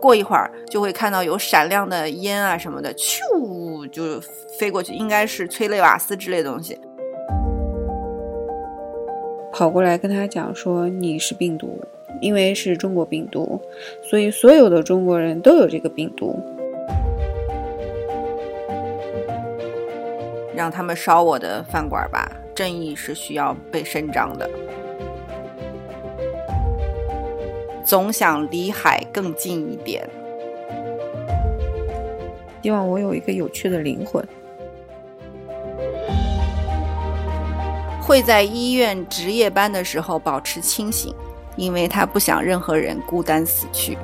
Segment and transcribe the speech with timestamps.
[0.00, 4.20] 过一会儿就会看到有闪亮的烟啊什么的，咻就
[4.58, 6.78] 飞过去，应该是催泪瓦斯之类的东西。
[9.52, 11.78] 跑过来跟他讲说你是病毒，
[12.20, 13.60] 因为是中国病毒，
[14.02, 16.38] 所以所有的中国人都有这个病毒。
[20.54, 24.48] 让他们烧我的饭馆吧，正义是需要被伸张的。
[27.90, 30.08] 总想离海更近一点。
[32.62, 34.24] 希望我有一个有趣的灵魂。
[38.00, 41.12] 会在医院值夜班的时候保持清醒，
[41.56, 43.98] 因为他不想任何人孤单死去。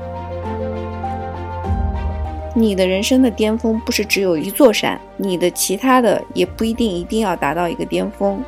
[2.57, 8.43] 你的人生的巅峰不是只有一座山，你的其他的也不一定一定要达到一个巅峰。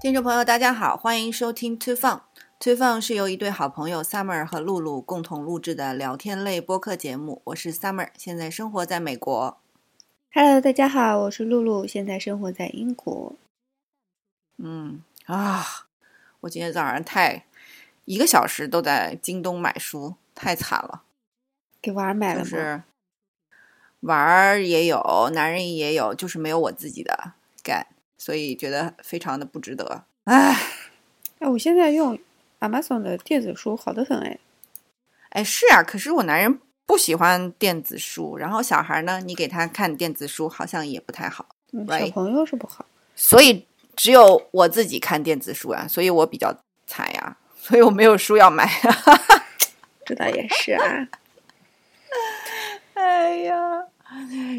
[0.00, 2.22] 听众朋友，大家好，欢迎收听 To Fun。
[2.60, 7.42] To Fun 是由一对好朋友 Summer 和露露共同录制的聊天类播客节目。
[7.44, 9.58] 我是 Summer，现在生活在美国。
[10.32, 13.36] Hello，大家好，我是露露，现在生活在英国。
[14.56, 15.62] 嗯啊，
[16.40, 17.44] 我今天早上太
[18.06, 21.02] 一个小时都在京东买书，太惨了。
[21.82, 22.44] 给娃儿买了吗？
[22.44, 22.82] 就是
[24.00, 27.86] 娃儿也有，男人也有，就是没有我自己的干。
[28.20, 30.54] 所以觉得非常的不值得，唉，
[31.38, 32.18] 哎，我现在用
[32.60, 34.38] Amazon 的电子书好的很，哎，
[35.30, 42.84] 哎是啊，可是我男人不喜欢电子书，然后小孩呢，你给他看电子书好像也不太好，小朋友是不好，
[43.16, 46.54] 所以只有我自己看电子书啊，所以我比较
[46.86, 48.70] 惨呀，所以我没有书要买，
[50.04, 51.08] 这倒也是啊，
[52.92, 53.56] 哎呀，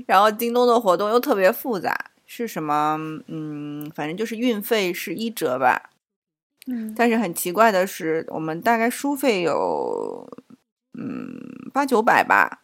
[0.07, 2.07] 然后京东的活动又特别复杂。
[2.33, 2.97] 是什么？
[3.27, 5.89] 嗯，反正就是运费是一折吧。
[6.65, 10.25] 嗯，但是很奇怪的是，我们大概书费有
[10.93, 11.37] 嗯
[11.73, 12.61] 八九百吧，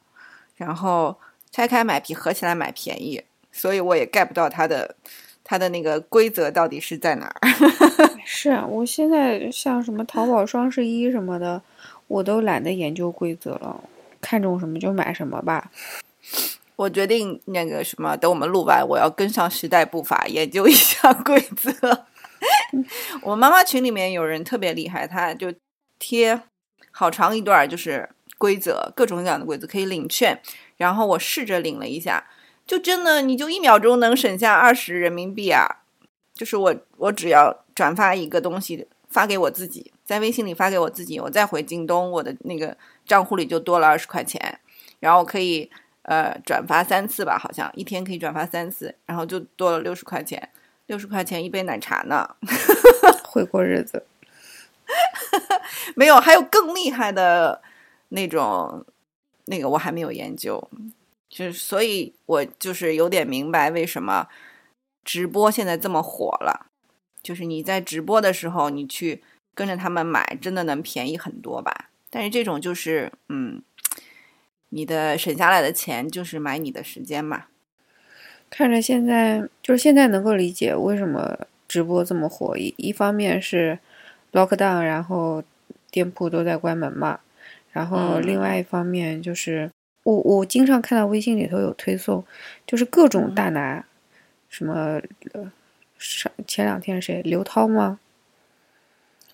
[0.56, 1.20] 然后
[1.52, 4.96] 拆开买皮合起来买便宜，所以我也 get 不到它的
[5.44, 7.36] 它的那个规则到底是在哪儿。
[8.24, 11.62] 是啊，我现在像什么淘宝双十一什么的，
[12.08, 13.84] 我都懒得研究规则了，
[14.22, 15.70] 看中什么就买什么吧。
[16.78, 22.06] 我决定那个什么，等我们录完，我要跟上时代步伐，研究一下 规则。
[23.24, 25.52] 我妈妈群里面有人特别厉害，她就
[25.98, 26.40] 贴
[26.92, 28.08] 好长一段，就是
[28.38, 30.40] 规则，各种各样的规则可以领券。
[30.78, 32.24] 然后我试着领了一下，
[32.68, 35.66] 就真的你就一秒钟能省下二十人民币啊！
[36.36, 42.78] 就是我我只要转发一个东西发给我自己，在微信里发给我自己，我再回京东，我的那个
[43.08, 44.60] 账户里就多了二十块钱，
[45.00, 45.72] 然后我可以。
[46.08, 50.50] 呃，转发三次吧，好像一天可以转发三次，然后就多了六十块钱，
[50.86, 52.38] 六十块钱一杯奶茶呢，
[53.28, 54.06] 会过日子。
[55.98, 57.62] 没有，还有更厉害的
[58.08, 58.86] 那种，
[59.48, 60.70] 那个我还没有研究，
[61.28, 64.30] 就是所以，我就是有点明白为什么
[65.04, 66.68] 直播现在这么火了，
[67.22, 69.22] 就是你在直播的时候，你去
[69.54, 71.90] 跟着他们买，真的能便宜很多吧？
[72.10, 73.62] 但是这种就是，嗯。
[74.70, 77.46] 你的省下来的钱就是买你的时间嘛？
[78.50, 83.78] 看着现在就是现在能够理解为什么直播这么火，一一方面是
[84.32, 85.44] lock down，然后
[85.92, 87.20] 店铺都在关门嘛，
[87.72, 89.70] 然后另外一方面就是
[90.04, 92.26] 我我经常看到微信里头有推送，
[92.66, 93.86] 就是各种大拿，
[94.48, 95.02] 什么
[95.98, 98.00] 上前两天谁刘涛吗？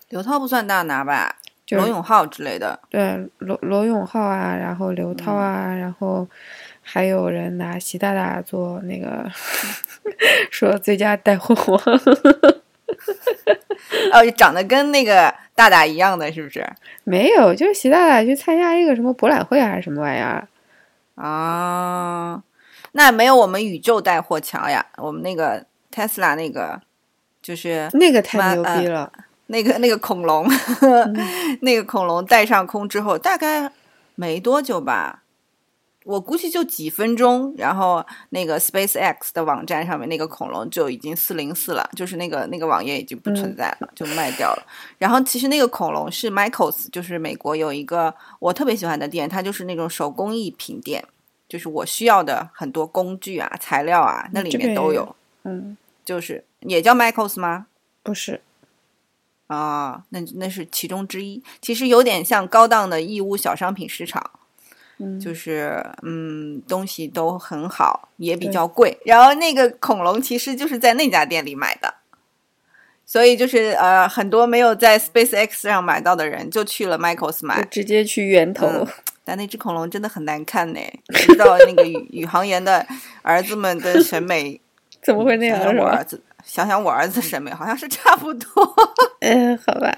[0.08, 1.38] 刘涛不算大拿吧？
[1.70, 6.28] 罗永浩之类的，对罗罗永浩啊，然后刘涛啊，然后
[6.82, 9.24] 还有人拿习大大做那个
[10.50, 11.80] 说最佳带货王，
[14.12, 16.64] 哦，长得跟那个大大一样的是不是？
[17.04, 20.46] 没有，就是习大大去参加一个什么博览会还是什么玩意儿
[21.14, 22.42] 啊？
[22.92, 26.80] 那没有我们宇宙带货强呀，我们那个 Tesla 那个
[27.42, 29.10] 就是那个太牛逼了。
[29.46, 30.46] 那个那个恐龙，
[31.60, 33.70] 那个恐龙带上空之后，大概
[34.14, 35.22] 没多久吧，
[36.04, 44.66] 我估计就几分钟，然后那个 Space X 的网站上面那个恐龙就已经四零四了，就是那个那个网页已经不存在了，就卖掉了。
[44.98, 51.04] 然后其实那个恐龙是 Michaels，就是美国有一个我特别喜欢的店，它就是那种手工艺品店，
[51.48, 55.14] 就是我需要的很多工具啊、材料啊，那里面都有。
[55.44, 57.66] 嗯，就是也叫 Michaels 吗？
[58.02, 58.40] 不是。
[59.46, 61.42] 啊，那那是其中之一。
[61.60, 64.30] 其实有点像高档的义乌小商品市场，
[64.98, 68.98] 嗯，就是嗯，东西都很好，也比较贵。
[69.04, 71.94] 然后那个恐龙其实就是在那家店里买的，
[73.04, 77.62] 所以就是呃，很多没有在 SpaceX 上买到的人就去了 Michaels 买。
[77.64, 78.66] 直接去源头。
[78.66, 78.86] 嗯
[79.26, 82.86] 但那只恐龙真的很难看呢，不知道那个宇宇航员的
[83.22, 84.60] 儿子们的审美
[85.02, 85.74] 怎么会那样？
[85.78, 88.48] 我儿子，想想我儿子审美好像是差不多，
[89.20, 89.92] 嗯，好吧，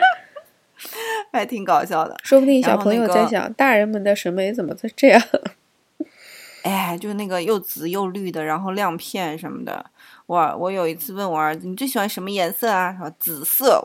[1.32, 2.16] 还挺搞笑的。
[2.22, 5.22] 说不定小朋友那个在想，大人们的审美怎么会这样？
[6.62, 9.86] 哎，就那个又紫又绿的，然后亮片什么的。
[10.26, 12.94] 我我有一次问我儿子，你最喜欢什么颜色啊？
[12.98, 13.82] 说紫色，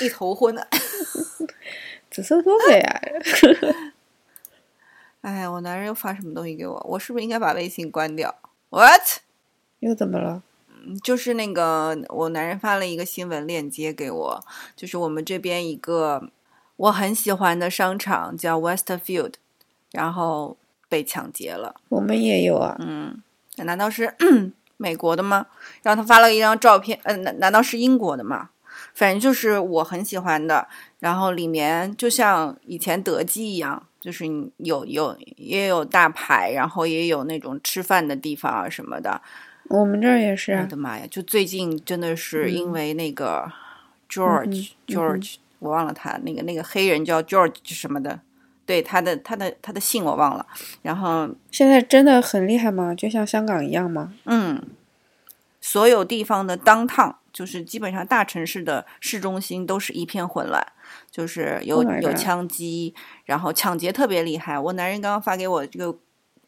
[0.00, 0.66] 一头昏的。
[2.10, 3.00] 紫色多美啊！
[5.22, 6.84] 哎，我男人又发什么东西给我？
[6.88, 8.34] 我是不是应该把微信关掉
[8.70, 9.23] ？What？
[9.84, 10.42] 又怎么了？
[11.02, 14.44] 就是那个我男人发了一个新闻链接给我，
[14.74, 16.30] 就是我们这边一个
[16.76, 19.34] 我很喜欢的商场叫 Westfield，
[19.92, 20.56] 然后
[20.88, 21.74] 被抢劫了。
[21.90, 22.76] 我们也有啊。
[22.80, 23.22] 嗯，
[23.56, 24.14] 难道是
[24.78, 25.46] 美国的吗？
[25.82, 28.50] 然后他发了一张照片，嗯、难难道是英国的吗？
[28.94, 30.66] 反正就是我很喜欢的，
[30.98, 34.26] 然后里面就像以前德基一样，就是
[34.58, 39.22] 有有也有大牌，然后也有那种吃饭的地方啊什么的。
[39.68, 40.62] 我们这儿也是啊。
[40.62, 41.06] 我的妈呀！
[41.10, 43.50] 就最近真的是因为那个
[44.08, 48.20] George、嗯 George，我忘了他那个那个黑人叫 George 什么的，
[48.66, 50.46] 对他的他的他的姓我忘了。
[50.82, 52.94] 然后现在真的很厉害吗？
[52.94, 54.12] 就像香港一样吗？
[54.24, 54.62] 嗯，
[55.60, 60.64] 所有地方的 downtown，就是基本上大城市的市中心都是一片混乱，
[61.10, 62.94] 就是有 Oh 有枪击，
[63.24, 64.58] 然后抢劫特别厉害。
[64.58, 65.98] 我男人刚刚发给我这个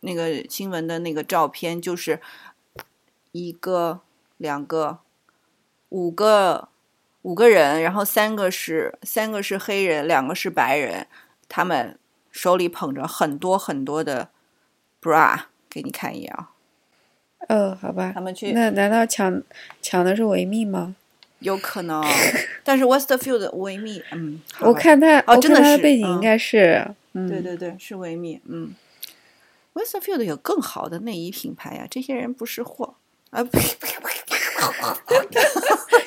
[0.00, 2.20] 那个新闻的那个照片，就是
[3.36, 4.00] 一个、
[4.36, 5.00] 两个、
[5.90, 6.68] 五个
[7.22, 11.06] 五个人，然后三个是三个是黑人，两个是白人，
[11.48, 11.98] 他们
[12.30, 14.30] 手里捧着很多很多的
[15.02, 16.52] bra，给你看一眼啊。
[17.48, 18.20] 哦，好吧他。
[18.20, 19.42] 们去那难道抢
[19.82, 20.96] 抢的是维密吗？
[21.40, 22.02] 有可能，
[22.64, 28.74] 但是 Westfield 维密，嗯，我看他，哦真的是背景嗯应该是，嗯，对对对，是维密，嗯
[29.74, 32.94] ，Westfield 有更好的内衣品牌呀，这些人不识货
[33.30, 34.10] 啊，呸呸呸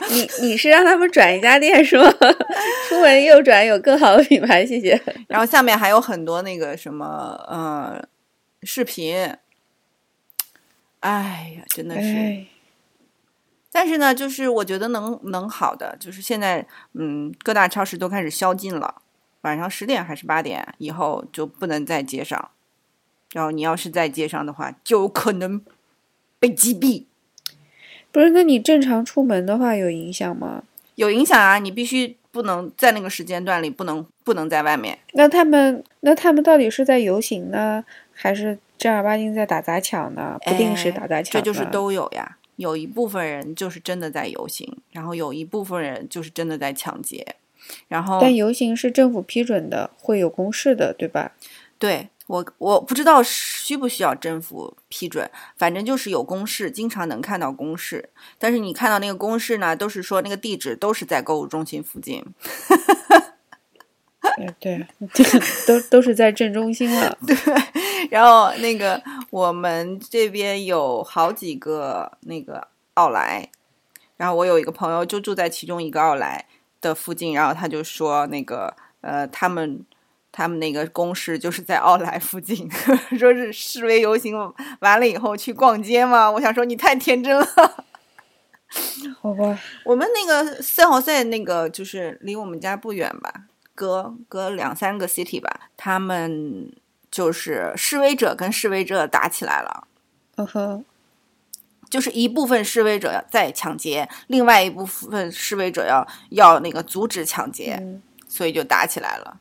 [0.09, 2.11] 你你是让他们转一家店是吗？
[2.89, 4.99] 出门右转有更好的品牌，谢谢。
[5.27, 7.05] 然后下面还有很多那个什么
[7.47, 8.03] 呃
[8.63, 9.15] 视频，
[11.01, 12.07] 哎呀，真的是。
[12.09, 12.47] 哎，
[13.71, 19.03] 但是呢，就是我觉得能能好的，就是现在，嗯，各大超市都开始宵禁了，
[19.41, 22.49] 晚上十点还是八点以后就不能在街上，
[23.33, 25.63] 然后你要是在街上的话，就有可能
[26.39, 27.05] 被击毙，
[28.11, 30.63] 不是，那你正常出门的话有影响吗？
[30.95, 31.59] 有影响啊！
[31.59, 40.37] 你必须不能在那个时间段里不能不能在外面，那他们那他们到底是在游行呢，还是正儿八经在打砸抢呢？
[40.43, 42.37] 不定时哎打砸抢呢、这就是都有呀。
[42.57, 47.25] 有一部分人就是真的在游行，然后有一部分人就是真的在抢劫，
[47.87, 51.31] 然后但游行是政府批准的，会有公示的，对吧？
[51.77, 55.27] 对我我不知道需不需要政府批准，
[55.57, 58.07] 反正就是有公示，经常能看到公示。
[58.37, 62.23] 但是你看到那个公示呢，都是说那个地址都是在购物中心附近。
[64.19, 64.85] 哎，对，
[65.65, 67.17] 都都是在正中心了。
[67.25, 67.35] 对
[68.11, 69.01] 然后那个
[69.31, 73.49] 我们这边有好几个那个奥莱，
[74.17, 76.45] 然后我有一个朋友就住在其中一个奥莱
[76.79, 79.83] 的附近，然后他就说那个呃他们。
[80.39, 82.65] 他们那个公示就是在奥莱附近，
[83.19, 84.33] 说是示威游行
[84.79, 86.31] 完了以后去逛街嘛。
[86.31, 87.45] 我想说你太天真了。
[89.19, 93.33] 好吧，我们那个赛豪塞那个就是离我们家不远吧，
[93.75, 96.71] 隔隔两三个 city 吧，他们
[97.11, 99.87] 就是示威者跟示威者打起来了。
[100.37, 100.85] 嗯哼，
[101.89, 109.37] 就是一部分示威者在抢劫，另外一部分示威者要要那个阻止抢劫，嗯，所以就打起来了。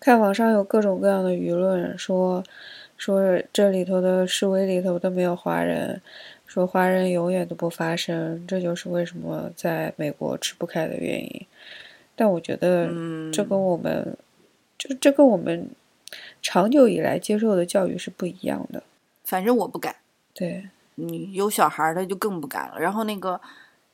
[0.00, 2.42] 看网上有各种各样的舆论说，
[2.96, 6.00] 说这里头的示威里头都没有华人，
[6.46, 11.46] 说华人永远都不发声，这就是为什么在美国吃不开的原因。
[12.16, 14.16] 但我觉得嗯，这跟我们，
[14.78, 15.68] 就这跟我们
[16.42, 18.82] 长久以来接受的教育是不一样的。
[19.24, 19.94] 反正我不敢，
[20.34, 22.80] 对，嗯，有小孩的就更不敢了。
[22.80, 23.40] 然后那个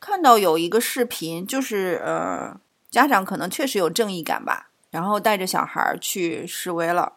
[0.00, 2.58] 看到有一个视频，就是呃，
[2.90, 7.12] 家长可能确实有正义感吧，然后带着小孩去示威了。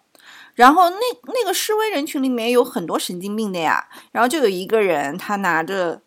[0.53, 6.01] 然后那那个示威人群里面有很多神经病的呀，然后就有一个人他拿着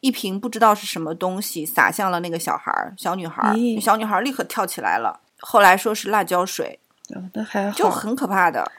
[0.00, 5.20] 一瓶不知道是什么东西洒向了那个小孩儿小女孩儿，咦小女孩儿立刻跳起来了。
[5.40, 6.78] 后来说是辣椒水，
[7.14, 8.70] 哦那还好，就很可怕的。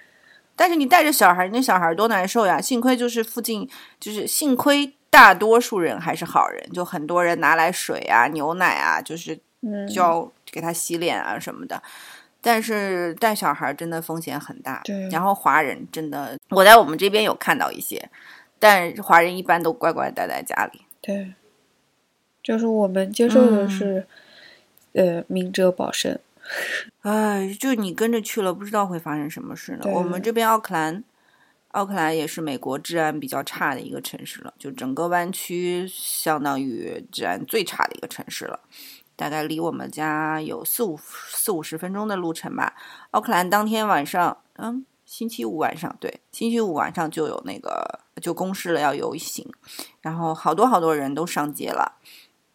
[0.55, 2.61] 但是你带着小孩，那小孩多难受呀！
[2.61, 3.67] 幸亏就是附近，
[3.99, 9.39] 就是幸亏大多数人还是好人，就很多人拿来水啊、牛奶啊，就是嗯，
[9.87, 11.81] 教给他洗脸啊什么的。
[12.41, 14.81] 但是带小孩真的风险很大。
[14.83, 18.09] 对然后华人真的，我在我们这边有看到一些，
[18.59, 20.81] 但华人一般都乖乖待在家里。
[20.99, 21.33] 对，
[22.43, 24.07] 就是我们接受的嗯是，
[24.91, 26.19] 呃，明哲保身。
[27.03, 29.85] 哎，就你跟着去了，不知道会发生什么事呢。
[29.85, 31.01] 我们这边奥克兰，
[31.69, 38.59] 奥克兰也是美国治安比较差的一个城市了，就整个湾区相当于治安最差的一个城市了。
[39.15, 42.73] 大概离我们家有四五四五十分钟的路程吧。
[43.11, 49.47] 奥克兰当天晚上，嗯，星期五晚上，对，星期五晚上就有那个就公示了要游行，
[50.01, 51.99] 然后好多好多人都上街了，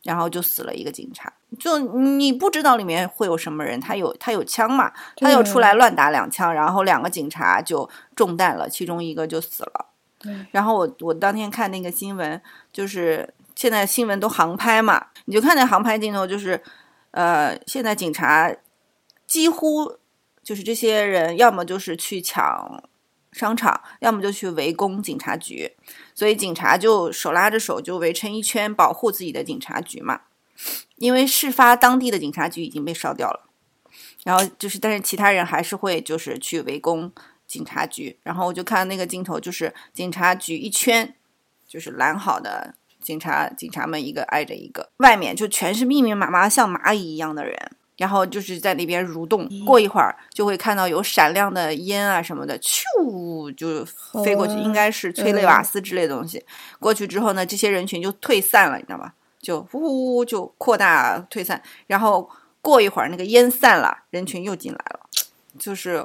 [0.03, 1.33] 然后就死了一个警察。
[1.59, 9.87] 就你不知道里面会有什么人，他有他有枪嘛，他又出来乱打两枪，然后两个警察就中弹了，其中一个就死了。
[10.51, 16.63] 然后我我当天看那个新闻，就是现在新闻都航拍嘛，你就看那航拍镜头，就是
[17.11, 18.55] 呃，现在警察
[19.27, 19.99] 几乎
[20.45, 22.81] 就是这些人，要么就是去抢
[23.33, 25.73] 商场，要么就去围攻警察局，
[26.15, 30.21] 所以警察就手拉着手就围成一圈保护自己的警察局嘛。
[30.95, 33.51] 因为事发当地的警察局已经被烧掉了，
[34.23, 37.13] 然后就是，但是其他人还是会就是去围攻
[37.49, 41.17] 警察局，然后我就看那个镜头，就是警察局一圈
[41.67, 47.57] 就是拦好的警察，警察们一个挨着一个，外面就全是密密麻麻像蚂蚁一样的人，
[47.97, 53.85] 然后就是在那边蠕动，过一会儿就会看到有闪亮的烟啊什么的，咻就
[54.25, 56.45] 飞过去，应该是催泪瓦斯之类的东西。
[56.79, 59.13] 过去之后呢，这些人群就退散了，你知道吗？
[59.41, 62.29] 就呼就扩大退散，然后
[62.61, 65.01] 过一会儿那个烟散了，人群又进来了，
[65.59, 66.05] 就是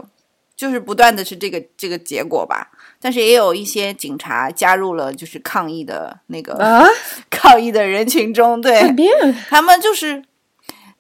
[0.55, 2.71] 就是不断的是这个这个结果吧。
[3.03, 6.87] 但是也有一些警察加入了就是抗议的那个、啊，
[7.29, 9.11] 抗议的人群中，对叛变，
[9.49, 10.23] 他们就是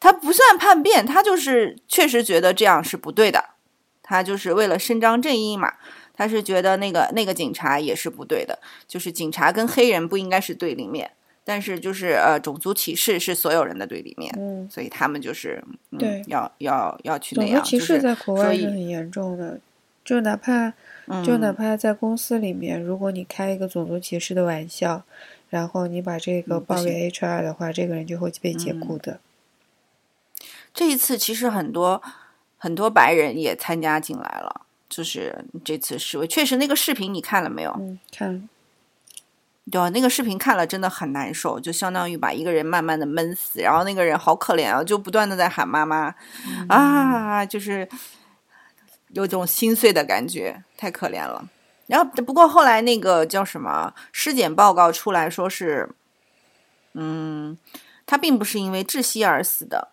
[0.01, 3.45] 他不算叛变，他就是确实觉得这样是不对的，
[4.01, 5.75] 他就是为了伸张正义嘛。
[6.15, 11.09] 他是觉得那个那个警察也是不对的，就是警察跟黑人不应该是对立面，
[11.43, 19.59] 但是就是呃种族歧视是所有人的对立面，嗯，所以他们就是、嗯、对要要要去那种族样，歧视在国外是很严重的，
[20.05, 20.73] 就哪怕
[21.23, 25.03] 就哪嗯怕在公司里面，如果你开一个种族歧视的玩笑，
[25.49, 29.19] 然后你把这个报给 HR 的话，这个人就会被解雇的。
[30.73, 32.01] 这一次其实很多
[32.57, 37.71] 很多白人也参加进来了，就是这次示威，确实那个视频你看了没有？
[37.79, 38.41] 嗯，看了，
[39.69, 46.15] 对啊，那个视频看了真的很难受，就相当于把一个人慢慢的闷死，然后那个人好可怜啊，就不断的在喊妈妈、
[46.67, 47.87] 啊，就是
[49.13, 51.49] 有种心碎的感觉，太可怜了。
[51.87, 55.89] 然后不过后来那个叫什么尸检报告出来说是，
[56.93, 57.57] 嗯，
[58.05, 59.89] 他并不是因为窒息而死的，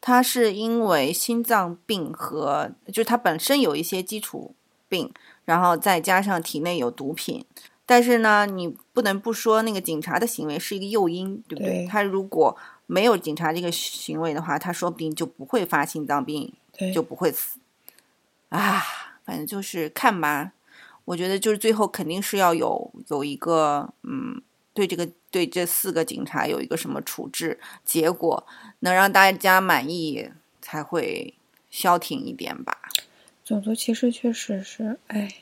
[0.00, 4.54] 他是因为心脏病和就是他本身有一些基础
[4.88, 5.12] 病，
[5.44, 7.44] 然后再加上体内有毒品。
[7.84, 11.84] 但是呢，你不能不说那个警察的行为是一个诱因，对不对？
[11.84, 16.52] 对他如果没有警察这个行为的话，他说不定就不会发心脏病，
[16.94, 17.58] 就不会死。
[18.52, 18.82] 啊，
[19.24, 20.52] 反正就是看吧。
[21.04, 24.40] 我觉得就是最后肯定是要有有一个嗯，
[24.72, 28.46] 对这个对这四个警察有一个什么处置结果，
[28.80, 30.30] 能让大家满意，
[30.60, 31.34] 才会
[31.70, 32.78] 消停一点吧。
[33.44, 35.34] 种族歧视确实是，哎，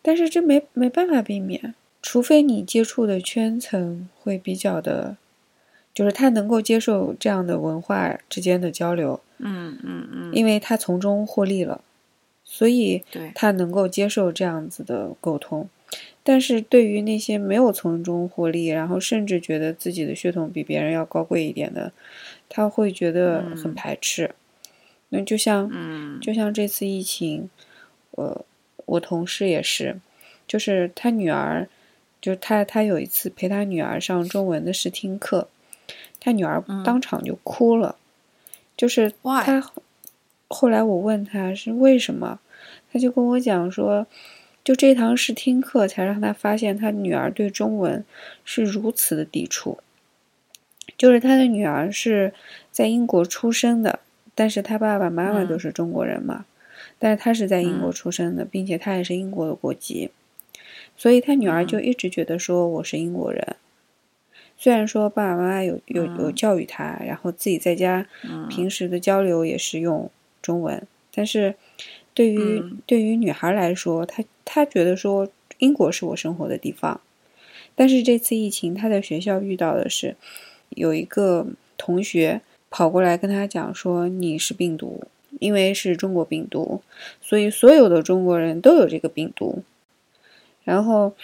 [0.00, 5.16] 但是这没没办法避免，除非你接触的圈层会比较的，
[5.92, 11.82] 就是他能够接受这样的文化之间的交流，嗯嗯嗯，因为他从中获利了，
[12.50, 15.68] 所以，他能够接受这样子的沟通。
[16.22, 21.92] 但是对于那些没有从中获利，然后甚至觉得自己的血统比别人要高贵一点的，
[22.48, 24.34] 他会觉得很嗯排斥。
[25.10, 27.48] 那就像嗯就像这次疫情，
[28.12, 28.44] 呃，
[28.86, 29.98] 我同事也是，
[30.46, 31.68] 就是他女儿，
[32.20, 35.48] 就他他有一次陪他女儿上中文的试听课，
[36.20, 37.96] 他女儿嗯当场就哭了，
[38.76, 39.12] 就是？
[39.22, 39.62] 他
[40.48, 42.40] 后来我问他是为什么，
[42.90, 44.06] 他就跟我讲说，
[44.64, 48.04] 就这堂试听课才让他发现他女儿对中文
[48.44, 49.78] 是如此的抵触，
[50.96, 52.32] 就是他的女儿是
[52.72, 54.00] 在英国出生的，
[54.34, 55.48] 但是他爸爸妈妈嗯。
[55.48, 56.46] 都是中国人嘛，
[56.98, 57.92] 但是他是在英国嗯。
[57.92, 60.10] 出生的，并且他也是英国的国籍，
[60.96, 61.66] 所以他女儿嗯。
[61.66, 63.56] 就一直觉得说我是英国人。
[64.56, 66.34] 虽然说爸爸妈妈有有有嗯。
[66.34, 68.46] 教育他，然后自己在家嗯。
[68.48, 70.10] 平时的交流也是用
[70.42, 71.54] 中文，但是
[72.14, 72.78] 对于、嗯。
[72.86, 75.28] 对于女孩来说，她她觉得说
[75.58, 77.00] 英国是我生活的地方，
[77.74, 80.16] 但是这次疫情，她在学校遇到的是
[80.70, 82.40] 有一个同学
[82.70, 85.04] 跑过来跟她讲说你是病毒，
[85.38, 86.82] 因为是中国病毒，
[87.20, 89.62] 所以所有的中国人都有这个病毒。
[90.64, 91.14] 然后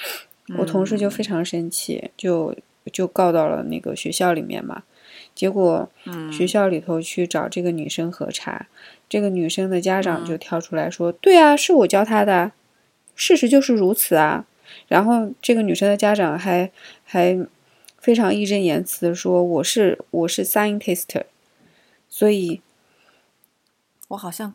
[0.59, 2.55] 我同事就非常生气，就
[2.93, 4.83] 就告到了那个学校里面嘛。
[5.35, 6.33] 结果嗯。
[6.33, 8.67] 学校里头去找这个女生核查，
[9.09, 12.53] 这个女生的家长就跳出来说：“对啊，是我教她的，
[13.15, 14.47] 事实就是如此啊。”
[14.89, 16.71] 然后这个女生的家长还
[17.05, 17.47] 还
[17.99, 21.23] 非常义正言辞的说：“我是我是 scientist，
[22.09, 22.61] 所以
[24.09, 24.55] 我好像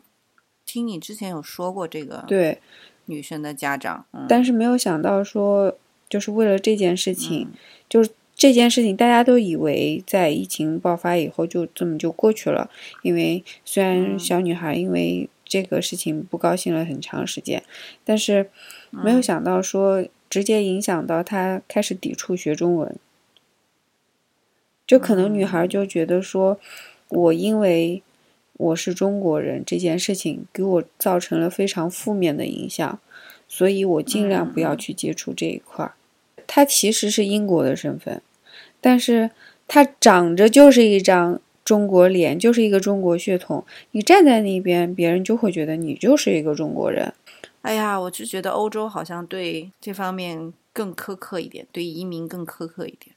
[0.66, 2.60] 听你之前有说过这个对，
[3.06, 5.76] 女生的家长，嗯、但是没有想到说，
[6.08, 7.58] 就是为了这件事情，嗯。
[7.88, 12.70] 就是这件事情，大家都以为在疫情爆发以后就这么就过去了。
[13.02, 17.62] 因为虽然嗯小女孩因为这个事情不高兴了很长时间，
[18.02, 18.48] 但是
[18.88, 22.96] 没有想到说直接影响到她开始抵触学中文。
[24.86, 26.58] 就可能女孩就觉得说，
[27.10, 28.02] 我因为
[28.54, 32.98] 我是中国人这件事情给我造成了非常负面的影响，
[33.46, 35.92] 所以我尽量不要去接触这一块儿。
[36.46, 38.20] 她其实是英国的身份，
[38.80, 39.30] 但是
[39.68, 43.64] 他长着就是一张中国脸，就是一个中国血统。
[43.92, 47.12] 你站在那边，别人就会觉得你就是一个中国人。
[47.62, 53.14] 哎呀，我就觉得欧洲好像对这方面更苛刻一点，对移民更苛刻一点。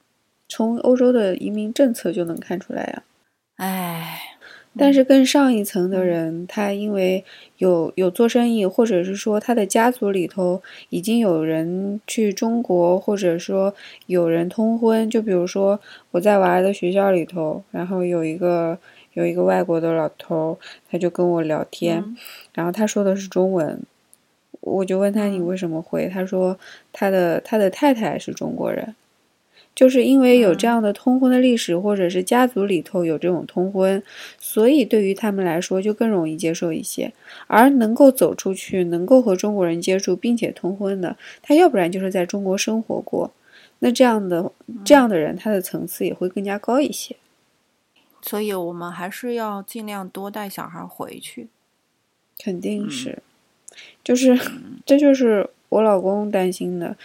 [0.48, 3.02] 从欧洲的移民政策就能看出来呀、
[3.56, 4.20] 哎，
[4.76, 7.24] 但是更上一层的人，他因为
[7.58, 13.74] 有有做生意，或者是说他的家族里头已经有人去中国，或者说
[14.06, 15.08] 有人通婚。
[15.08, 15.78] 就比如说
[16.10, 18.78] 我在娃儿的学校里头，然后有一个
[19.12, 20.58] 有一个外国的老头，
[20.90, 22.16] 他就跟我聊天，嗯
[22.54, 23.80] 然后他说的是中文，
[24.60, 26.08] 我就问他你为什么会？
[26.08, 26.58] 他说
[26.92, 28.94] 他的他的太太是中国人。
[29.74, 34.00] 就是因为有这样的通婚的历史，或者是家族里头有这种通婚，
[34.38, 37.12] 所以对于他们来说就更容易接受一些。
[37.48, 43.32] 而能够走出去，能够和中国人接触并且通婚的，他要不然就是在中国生活过，
[43.80, 44.52] 那这样的
[44.84, 47.16] 这样的人，他的层次也会更加高一些。
[48.22, 51.48] 所以我们还是要尽量多带小孩回去。
[52.38, 53.18] 肯定是，
[54.02, 54.38] 就是
[54.86, 56.96] 这就是我老公担心的。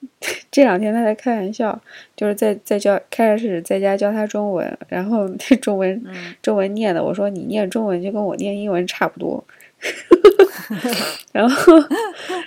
[0.50, 1.80] 这两天他在开玩笑，
[2.16, 9.42] 就是在在教开始在家教他中文，然后那中文、嗯中文念的，我说你念中文就跟我念英文差不多，
[11.32, 11.72] 然后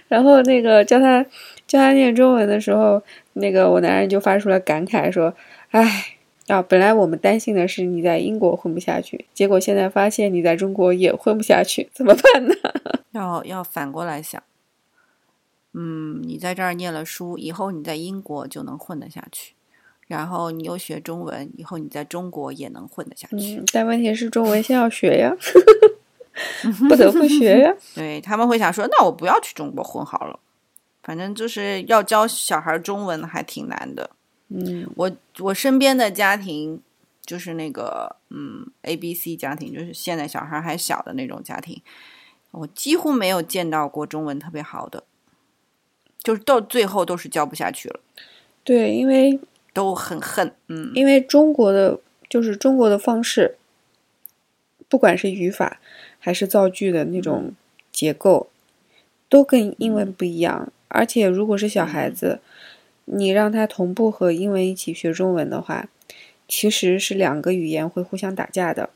[0.07, 1.23] 然后那个教他
[1.67, 3.01] 教他念中文的时候，
[3.33, 5.33] 那个我男人就发出了感慨说
[5.71, 6.15] ：“唉。”
[6.49, 12.55] 啊，本来我们担心的是你在英国混不下去，结果现在发现你在中国也混不下去，怎么办呢？
[13.13, 14.41] 要要反过来想，
[15.73, 19.53] 嗯，你在这儿念了书，以后你在英国就能混得下去，
[20.08, 23.58] 然后你又学中文，以后你在中国也能混得下去。
[23.58, 25.36] 嗯，但问题是中文先要学呀，
[26.89, 27.75] 不得不学呀。
[27.93, 30.39] 对他们会想说，那我不要去中国混好了，
[31.03, 34.10] 反正就是要教小孩中文还挺难的。
[34.51, 36.82] 嗯我我身边的家庭
[37.23, 41.79] 就是那个嗯 A B C 家庭，就是现在小孩还小的那种家庭，
[42.49, 45.03] 我几乎没有见到过中文特别好的，
[46.29, 47.99] 就是到最后都是教不下去了，
[48.63, 49.39] 对，因为
[49.73, 50.53] 都很恨。
[50.67, 53.57] 嗯因为中国的就是中国的方式，
[54.87, 55.81] 不管是语法
[56.19, 57.53] 还是造句的那种
[57.91, 58.51] 结构，
[59.27, 60.71] 都跟英文不一样。
[60.89, 62.41] 而且如果是小孩子，
[63.05, 65.89] 你让他同步和英文一起学中文的话，
[66.47, 68.91] 其实是两个语言会互相打架的。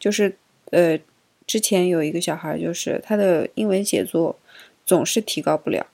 [0.00, 0.36] 就是
[0.72, 0.98] 呃，
[1.46, 4.36] 之前有一个小孩，就是他的英文写作
[4.84, 5.86] 总是提高不了。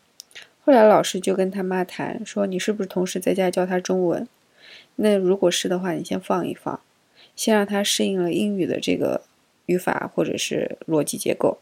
[0.68, 4.28] 后来老师就跟他妈谈说：“你是不是同时在家教他中文？
[4.96, 6.78] 那如果是的话，你先放一放，
[7.34, 9.22] 先让他适应了英语的这个
[9.64, 11.56] 语法或者是逻辑结构，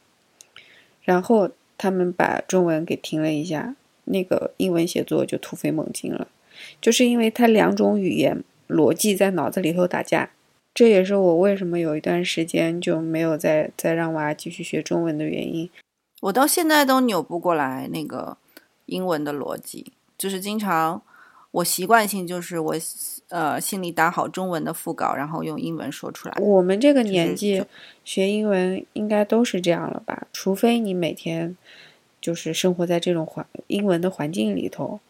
[1.04, 6.26] 然后他们把中文给停了一下，那个英文写作就突飞猛进了，
[6.80, 10.30] 就是因为他两种语言逻辑在脑子里头打架。
[10.74, 15.70] 这也是我为什么有一段时间就没有再再让娃继续学中文的原因。
[16.22, 18.36] 我到现在都扭不过来那个
[18.86, 21.00] 英文的逻辑，就是经常
[21.50, 22.74] 我习惯性就是我
[23.28, 26.36] 呃心里打好中文的副稿，然后用英文说出来。
[26.40, 27.66] 我们这个年纪就
[28.04, 30.26] 学英文应该都是这样了吧？
[30.32, 31.56] 除非你每天
[32.20, 35.00] 就是生活在这种环英文的环境里头，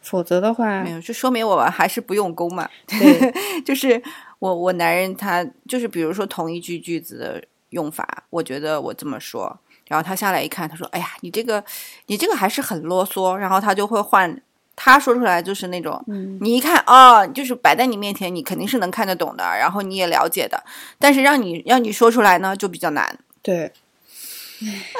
[0.00, 2.68] 否则的话没，有，就说明我还是不用功嘛。
[2.86, 3.32] 对，
[3.64, 4.00] 就是
[4.38, 11.62] 我我男人他就是比如说同一句句子的用法，我觉得我这么说，然后他下来一看，他说：“哎呀，你这个
[12.06, 14.40] 你这个还是很啰嗦。”然后他就会换，
[14.74, 20.62] 他说出来就是那种，嗯你一看哦，就是摆在你面前，你肯定是能看得懂的，然后你也了解的，
[20.98, 23.18] 但是让你让你说出来呢，就比较难。
[23.42, 23.70] 对，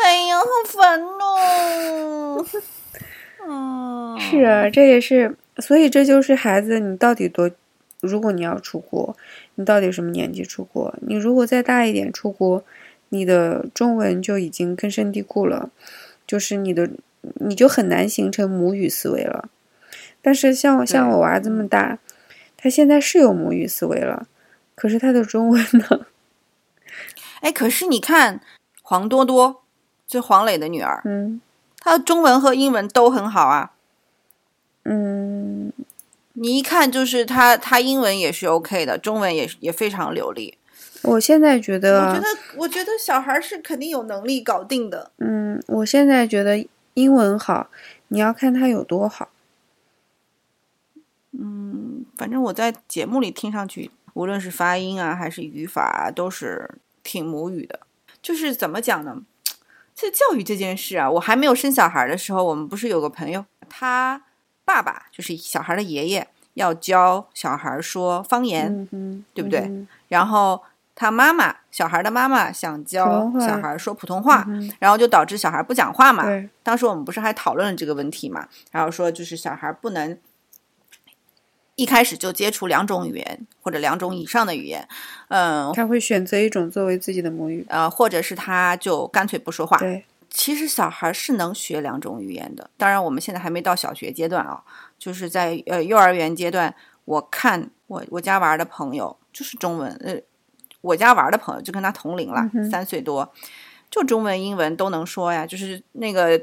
[0.03, 2.47] 哎呀，好烦哦。
[3.49, 7.51] 嗯， 是啊，这也是，所以这就是孩子，你到底多，
[8.01, 9.17] 如果你要出国，
[9.57, 10.95] 你到底什么年纪出国？
[11.01, 12.63] 你如果再大一点出国，
[13.09, 15.71] 你的中文就已经根深蒂固了，
[16.27, 16.91] 就是你的，
[17.35, 19.49] 你就很难形成母语思维了。
[20.21, 21.99] 但是像像我娃这么大，
[22.57, 24.27] 他现在是有母语思维了，
[24.75, 26.07] 可是他的中文呢？
[27.41, 28.41] 哎，可是你看
[28.83, 29.63] 黄多多，
[30.07, 31.41] 就黄磊的女儿，嗯
[31.79, 33.73] 她的中文和英文都很好啊。
[34.85, 35.73] 嗯，
[36.33, 40.59] 你一看就是她，她英文也是 OK 的，中文也也非常流利。
[41.03, 45.11] 我现在觉得，我觉得，我觉得小孩是肯定有能力搞定的。
[45.19, 47.69] 嗯，我现在觉得英文好，
[48.09, 49.31] 你要看他有多好。
[51.33, 56.71] 嗯，反正我在节目里听上去，无论是发音啊还是语法啊，都是
[57.03, 57.81] 挺母语的。
[58.23, 59.23] 就是怎么讲呢？
[59.95, 64.23] 这教育这件事啊，我还没有生小孩的时候，我们不是有个朋友，他
[64.65, 70.63] 爸爸就是小孩的爷爷，要教小孩说方言，嗯，对不对嗯然后
[70.99, 76.25] 他妈妈，小孩的妈妈想教小孩说普通话，嗯然后就导致小孩不讲话嘛。
[76.25, 78.49] 对，当时我们不是还讨论了这个问题嘛？
[78.73, 80.19] 然后说就是小孩不能
[81.75, 84.89] 一开始就接触两种语言或者两种以上的语言，
[85.29, 87.67] 嗯他会选择一种作为自己的母语。
[87.69, 89.77] 呃，或者是他就干脆不说话。
[89.77, 94.63] 对，其实小孩是能学两种语言的，当然我们现在还没到小学阶段啊，
[94.99, 100.19] 就是在呃幼儿园阶段，我看我我家娃儿的朋友就是中文，呃，
[100.87, 103.33] 我家玩的朋友就跟他同龄了，嗯三岁多，
[103.91, 106.41] 就中文、英文都能说呀，就是那个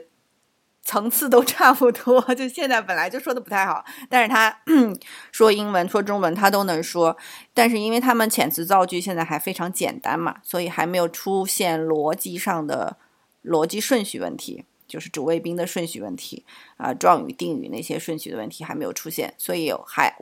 [0.83, 2.21] 层次都差不多。
[2.35, 4.53] 就现在本来就说的不太好，但是他
[5.31, 7.15] 说英文、说中文他都能说，
[7.53, 12.97] 但是因为他们遣词造句现在还非常简单嘛，所以还没有出现逻辑上的
[13.43, 16.45] 逻辑顺序问题，就是主谓宾的顺序问题
[16.77, 20.13] 啊、状语、定语那些顺序的问题还没有出现，所以还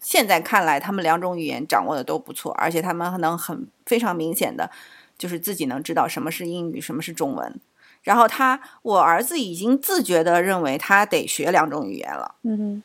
[0.00, 4.70] 现在看来，他们两种语言掌握的都不错，而且他们能很非常明显的，
[5.18, 7.60] 就是自己能知道什么是英语，什么是中文。
[8.02, 12.34] 然后他，我儿子已经自觉的认为他得学两种语言了。
[12.44, 12.82] 嗯哼，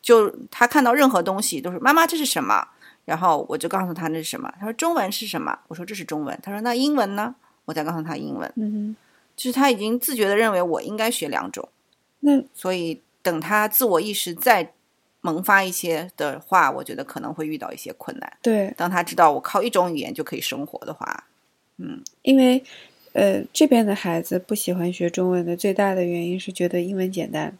[0.00, 2.66] 就他看到任何东西都是妈妈这是什么，
[3.04, 4.52] 然后我就告诉他那是什么。
[4.58, 5.56] 他说中文是什么？
[5.68, 6.36] 我说这是中文。
[6.42, 7.36] 他说那英文呢？
[7.66, 8.52] 我再告诉他英文。
[8.56, 8.96] 嗯哼，
[9.36, 11.68] 就是他已经自觉的认为我应该学两种，
[12.20, 14.72] 那所以等他自我意识再
[15.26, 18.32] 萌发一些的话，我觉得可能会遇到一些困难。
[18.40, 21.24] 对，当他知道我靠一种语言就可以生活的话，
[21.78, 22.62] 嗯因为
[23.12, 27.58] 呃这边的孩子不喜欢学中文的最大的原因是觉得英文简单，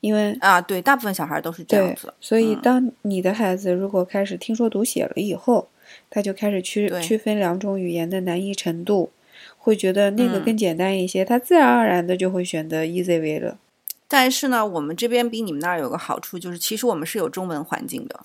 [0.00, 5.68] 因为啊，对，大部分小孩都是这样子。，所以嗯当你的孩子如果开始听说读写了以后，
[6.10, 9.10] 他就开始区区分两种语言的难易程度，
[9.56, 13.58] 会觉得那个嗯更简单一些，他自然而然的就会选择 easy way 了。
[14.06, 18.20] 但是呢，我们这边比你们那儿有个好处，就是其实我们是有中文环境的。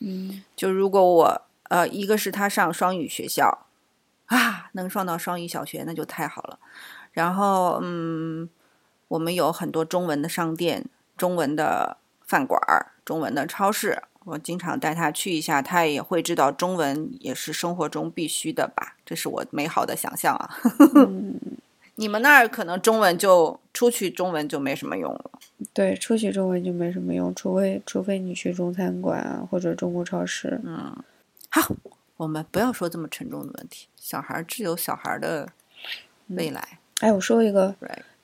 [0.00, 3.66] 嗯就如果我呃，一个是他上双语学校
[4.26, 6.58] 啊，能上到双语小学那就太好了。
[7.12, 8.48] 然后嗯，
[9.08, 20.50] 我们有很多中文的商店、中文的饭馆儿、中文的超市，我经常带他去一下，他也会知道中文也是生活中必须的吧，这是我美好的想象啊。
[20.96, 21.38] 嗯，
[22.00, 25.30] 你们那儿可能中文就出去中文就没什么用了。
[25.74, 30.58] 对，出去中文就没什么用，除非除非你去中餐馆啊或者中国超市。
[30.64, 30.96] 嗯
[31.50, 31.76] 好，
[32.16, 35.46] 我们不要说这么沉重的问题，小孩儿自有小孩儿的
[36.28, 36.78] 未来。
[37.00, 37.74] 哎，我说一个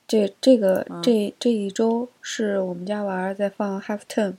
[0.07, 4.33] 这这个嗯这这一周是我们家娃儿在放 half term，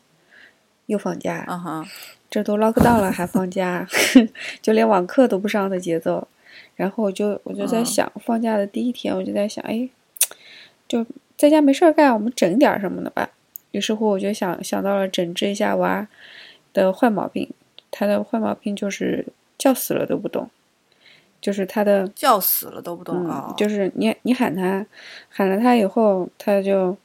[0.86, 1.86] 又放假，啊哈，
[2.28, 3.86] 这都 lock down 了还放假，
[4.60, 6.26] 就连网课都不上的节奏。
[6.78, 9.88] 然后我就我就在嗯想，放假的第一天，我就在想，哎，
[10.86, 11.04] 就
[11.36, 13.28] 在家没事儿干，我们整点儿什么的吧。
[13.72, 16.06] 于是乎，我就想想到了整治一下娃
[16.72, 17.50] 的坏毛病。
[17.90, 19.26] 他的坏毛病就是
[19.58, 20.48] 叫死了都不动，
[21.40, 24.86] 就是他的叫死了都不动啊、嗯，就是你你喊他，
[25.28, 26.96] 喊了他以后，他就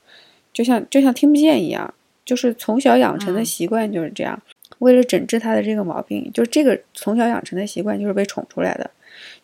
[0.53, 1.91] 就像就像听不见一样，
[2.23, 4.39] 就是从小养成的嗯习惯就是这样。
[4.79, 8.89] 为了整治他的这个毛病，就是这个从小养成的习惯就是被宠出来的，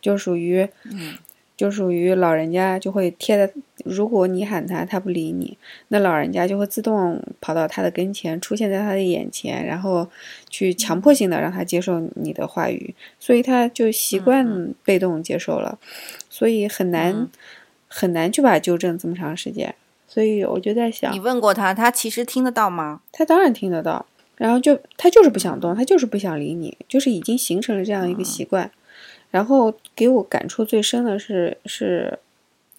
[0.01, 1.15] 就属于嗯
[1.57, 5.57] 就属于老人家就会贴在，如果你喊他，他不理你，
[5.89, 10.07] 那老人家就会自动跑到他的跟前，出现在他的眼前，然后
[10.49, 15.77] 去强迫性的让他接受你的话语，所以他就习惯被动接受了，
[16.29, 17.27] 所以很难
[17.89, 19.75] 很难去把纠正这么长时间。
[20.07, 23.01] 所以我就在想，你问过他，他其实听得到吗？
[23.11, 24.05] 他当然听得到，
[24.37, 28.71] 然后就他就是不想动，他就是不想理你，就是已经形成了这样一个习惯。
[29.31, 32.17] 然后给我感触最深的是，是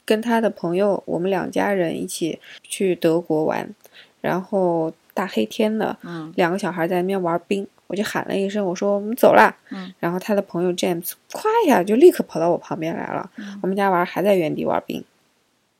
[0.04, 3.72] 跟他的朋友，我们两家人一起去德国玩，
[4.20, 13.30] 然后大黑天的，嗯两个小孩在那边玩冰，我就喊了一声，我说我们走啦，嗯，然后他的朋友 James 咵一下就立刻跑到我旁边来了，
[13.62, 15.04] 我们家娃还在原地玩冰，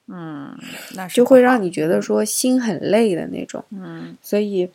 [0.06, 0.56] 嗯，
[0.94, 4.16] 那是就会让你觉得说心很累的那种，嗯。
[4.22, 4.68] 所以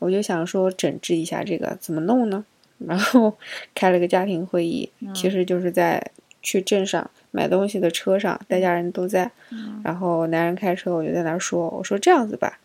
[0.00, 2.44] 我就想说整治一下这个怎么弄呢？
[2.86, 3.36] 然后
[3.74, 6.02] 开了个家庭会议，其实就是在
[6.42, 9.30] 去镇上买东西的车上，带家人都在，
[9.82, 12.58] 然后男人开车，我就在那儿说，我说这样子吧，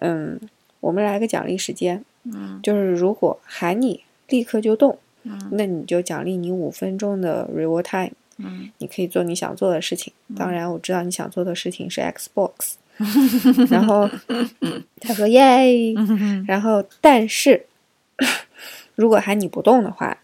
[0.00, 0.38] 嗯，
[0.80, 2.60] 我们来个奖励时间，嗯。
[2.62, 8.70] 就是如果喊你立刻就动，嗯那你就奖励你五分钟的 reward time，嗯。
[8.78, 10.12] 你可以做你想做的事情。
[10.36, 12.74] 当然，我知道你想做的事情是 Xbox。
[13.70, 14.08] 然后
[15.00, 15.94] 他说耶，
[16.48, 17.64] 然后但是
[18.98, 20.18] 如果还你不动的话，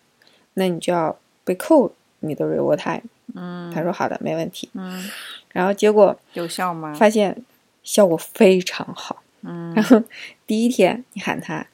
[0.54, 3.02] 那你就要被扣你的 reward time。
[3.36, 4.68] 嗯他说好的，没问题。
[4.74, 5.08] 嗯，
[5.52, 6.92] 然后结果有效吗？
[6.92, 7.36] 发现
[7.84, 9.22] 效果非常好。
[9.42, 10.02] 嗯然后
[10.44, 11.64] 第一天你喊他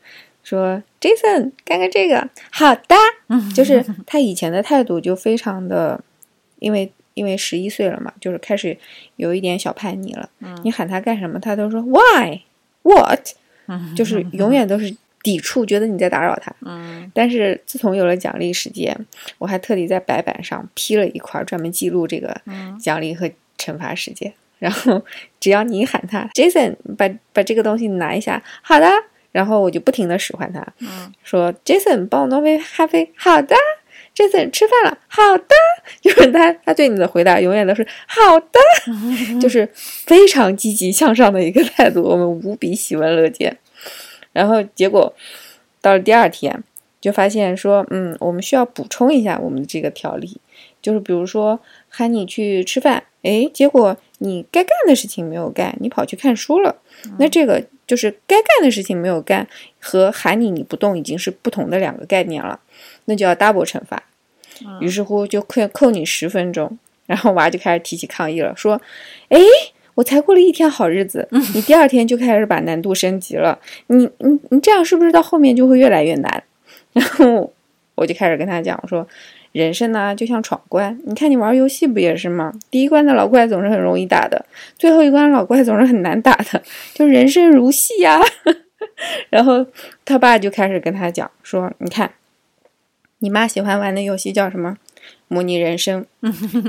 [0.43, 2.95] 说 Jason 干干这个，好的，
[3.55, 6.03] 就是他以前的态度就非常的，
[6.59, 8.77] 因为因为十一岁了嘛，就是开始
[9.17, 10.29] 有一点小叛逆了。
[10.41, 12.43] 嗯你喊他干什么，他都说 Why
[12.83, 13.29] What，
[13.67, 16.55] 嗯就是永远都是抵触，觉得你在打扰他。
[16.63, 18.97] 嗯但是自从有了奖励时间，
[19.39, 24.33] 我还特地在白板上批了一块，专门记录这个嗯奖励和惩罚时间。
[24.59, 25.03] 然后
[25.41, 28.87] 只要你喊他 Jason，把把这个东西拿一下，好的。
[29.33, 33.55] 然后我就不停的使唤他，嗯说 Jason 帮我弄杯咖啡，好的。
[34.13, 35.55] Jason 吃饭了，好的。
[36.03, 38.59] 就是他他对你的回答永远都是好的，
[39.41, 43.57] 就是非常积极向上的一个态度，我们无比喜闻乐见。
[44.33, 45.15] 然后结果
[45.81, 46.63] 到了第二天，
[47.01, 50.39] 就发现说，嗯，我们需要补充一下我们的这个条例，
[50.83, 56.77] 就是比如说喊你去吃饭，诶，结果你该干的事情没有干，你跑去看书了，
[57.19, 59.49] 那这个就是该干的事情没有干，
[59.81, 62.61] 和喊你你不动已经是不同的两个概念了，
[63.07, 64.03] 那就要 double 惩罚。
[64.81, 68.79] 于是乎就扣扣你十分钟，然后娃就开始提起抗议了，说
[69.31, 69.41] ：“诶，
[70.01, 73.59] 我才过了一天好日子，你第二天就开始把难度升级了，
[73.89, 76.43] 你你你这样是不是到后面就会越来越难？”
[76.95, 77.53] 然后
[77.97, 79.07] 我就开始跟他讲我说，
[79.53, 82.51] 人生呢就像闯关，你看你玩游戏不也是吗？
[82.71, 84.43] 第一关的老怪总是很容易打的，
[84.79, 86.63] 最后一关老怪总是很难打的，
[86.95, 88.19] 就人生如戏呀、
[89.29, 89.67] 然后
[90.07, 92.11] 他爸就开始跟他讲说，你看，
[93.19, 94.79] 你妈喜欢玩的游戏叫什么？
[95.29, 96.07] 模拟人生。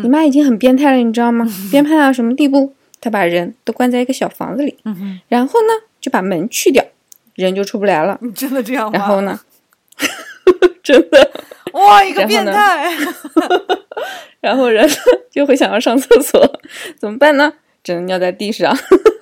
[0.04, 1.48] 你妈已经很变态了，你知道吗？
[1.72, 2.74] 变态到什么地步？
[3.02, 5.68] 她把人都关在一个小房子里，嗯，然后呢
[6.00, 6.86] 就把门去掉，
[7.36, 8.18] 人就出不来了。
[8.22, 8.98] 你真的这样吗？
[8.98, 9.22] 然后？
[9.22, 9.40] 呢，
[10.82, 11.32] 真的，
[11.74, 12.96] 哇，一个变态！
[14.40, 14.88] 然后人
[15.30, 16.60] 就会想要上厕所，
[16.98, 17.54] 怎么办呢？
[17.84, 18.76] 只能尿在地上。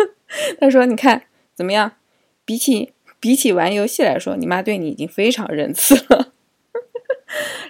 [0.59, 1.23] 他说：“你看
[1.55, 1.93] 怎么样？
[2.45, 6.31] 比起比起玩游戏来说，你妈对你已经非常仁慈了。”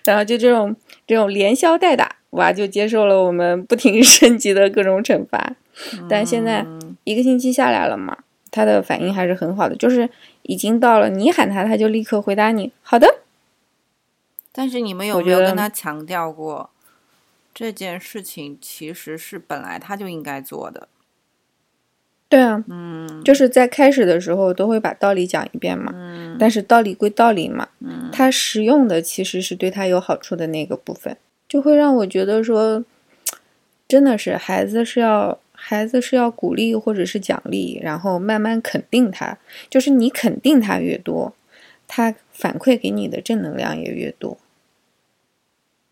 [0.06, 5.56] 然后就这种这种连消带打，娃就接受了我们不停 升级的各种惩罚。
[6.10, 8.18] 但现在嗯一个星期下来了嘛，
[8.52, 10.10] 他的反应还是很好的，就是
[10.44, 13.20] 已经到了你喊他，他就立刻回答你好的。
[14.52, 16.70] 但是你们有没有跟他强调过
[17.54, 20.88] 这件事情其实是本来他就应该做的？
[22.28, 31.16] 对啊，嗯就是在开始的时候都会把道理讲一遍嘛，嗯但是道理归道理嘛，嗯他实用的其实是对他有好处的那个部分，
[31.50, 32.86] 就会让我觉得说，
[33.88, 39.38] 真的是孩子是要孩子是要鼓励或者是奖励，然后慢慢肯定他，
[39.70, 41.34] 就是你肯定他越多，
[41.88, 44.38] 他反馈给你的正能量也越多。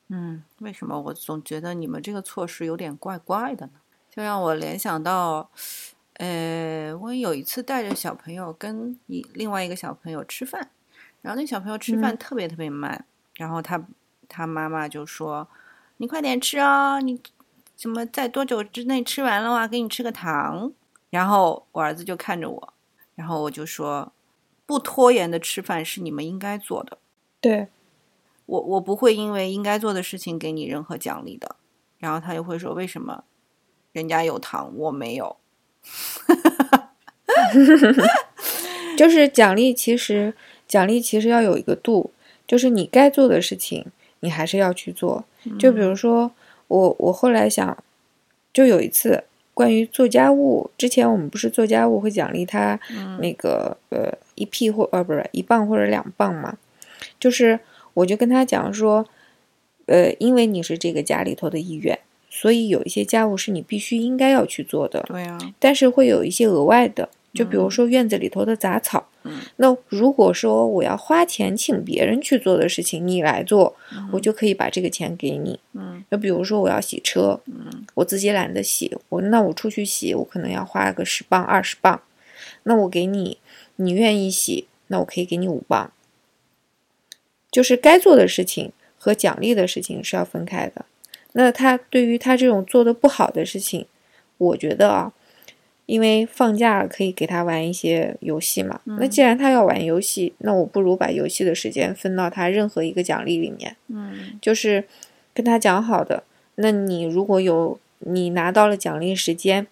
[0.09, 3.73] 嗯，为什么我总觉得你们这个措施有点怪怪的呢？
[4.09, 5.49] 就让我联想到，
[6.13, 10.69] 呃，我有一次带着小朋友跟一另外一个小朋友吃饭，
[11.21, 13.83] 然后那小朋友吃饭嗯特别特别慢，然后他
[14.27, 15.47] 他妈妈就说
[15.97, 17.19] ：“你快点吃哦，你
[17.75, 20.71] 怎么在多久之内吃完了话，给你吃个糖。”
[21.09, 22.73] 然后我儿子就看着我，
[23.15, 24.11] 然后我就说
[24.65, 26.97] ：“不拖延的吃饭是你们应该做的。”
[27.39, 27.67] 对，
[28.45, 31.55] 我我不会因为应该做的事情给你任何奖励的，
[31.99, 33.23] 然后他就会说为什么
[33.93, 35.37] 人家有糖我没有？
[38.97, 40.33] 就是奖励，其实
[40.67, 42.11] 奖励其实要有一个度，
[42.45, 43.85] 就是你该做的事情，
[44.19, 45.23] 你还是要去做。
[45.59, 46.31] 就比如说
[46.67, 47.77] 我，我后来想，
[48.53, 52.79] 就有一次关于做家务，之前我们不是做家务会奖励他
[53.19, 56.57] 那个呃一屁或呃不是一磅或者两磅嘛，
[57.19, 57.59] 就是
[57.93, 59.05] 我就跟他讲说，
[59.85, 61.99] 呃，因为你是这个家里头的一员，
[62.29, 65.03] 所以有一些家务是你必须应该要去做的。
[65.07, 67.09] 对呀，但是会有一些额外的。
[67.33, 69.09] 就比如说院子里头的杂草，
[69.57, 73.75] 那如果说我要花钱请别人去做的事情，你来做，
[74.11, 75.59] 我就可以把这个钱给你。
[75.73, 82.01] 嗯，就比如说我要洗车，嗯，我自己懒得洗，我那我出去洗，我可能要花个十磅二十磅，
[82.63, 83.37] 那我给你，
[83.77, 85.91] 你愿意洗，那我可以给你五磅。
[87.51, 90.85] 就是该做的事情和奖励的事情是要分开的。
[91.33, 93.85] 那他对于他这种做的不好的事情，
[94.37, 95.13] 我觉得啊。
[95.87, 103.75] 因为放假可以给他玩一些游戏嘛，那既然他要玩游戏，那我不如把游戏的时间分到他任何一个奖励里面。
[103.87, 104.83] 嗯，就是
[105.33, 106.23] 跟他讲好的，
[106.55, 109.65] 那你如果有你拿到了奖励时间，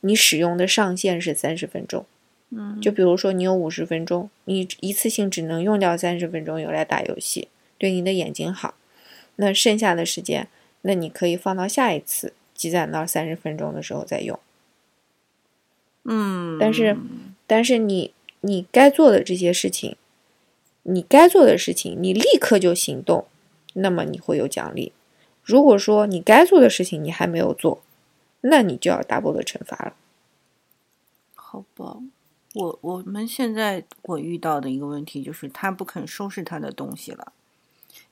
[0.00, 2.04] 你使用的上限是三十分钟。
[2.50, 7.46] 嗯，就比如说你有五十分钟，你一次性只能用掉三十分钟用来打游戏，
[7.78, 8.74] 对你的眼睛好。
[9.36, 10.48] 那剩下的时间，
[10.80, 14.36] 那你可以放到下一次积攒到三十分钟的时候再用。
[16.04, 16.96] 嗯，但是，
[17.46, 19.96] 但是你你该做的这些事情，
[20.82, 23.26] 你该做的事情，你立刻就行动，
[23.74, 24.92] 那么你会有奖励。
[25.44, 27.82] 如果说你该做的事情你还没有做，
[28.42, 29.94] 那你就要 double 的惩罚了。
[31.34, 31.98] 好吧，
[32.54, 37.32] 我我们现在我遇到的一个问题就是他不肯收拾他的东西了。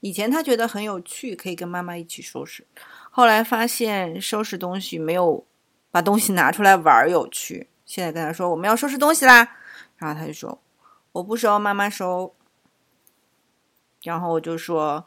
[0.01, 2.65] 以前他觉得很有趣，可以跟妈妈一起收拾，
[3.11, 5.45] 后来发现收拾东西没有
[5.91, 7.67] 把东西拿出来玩有趣。
[7.91, 9.57] 现在跟他说我们要收拾东西啦，
[9.99, 10.61] 然后他就说
[11.11, 12.33] 我不收，妈妈收。
[14.05, 15.05] 然后我就说，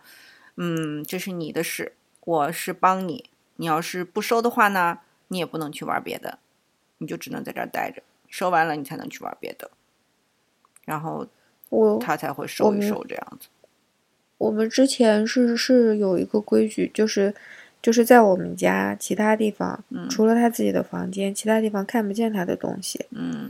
[0.58, 1.94] 嗯，这是你的事，
[2.26, 3.30] 我是帮你。
[3.56, 6.40] 你要是不收的话呢，你也不能去玩别的，
[6.98, 8.04] 你就只能在这儿待着。
[8.28, 9.72] 收完了你才能去玩别的。
[10.84, 11.26] 然后
[11.70, 13.48] 我他才会收一收这样子。
[14.38, 17.34] 我们之前是是有一个规矩，就是。
[17.84, 23.06] 就是在我们家其他地方，除了他自己的房间，其他地方看不见他的东西。
[23.12, 23.46] 嗯，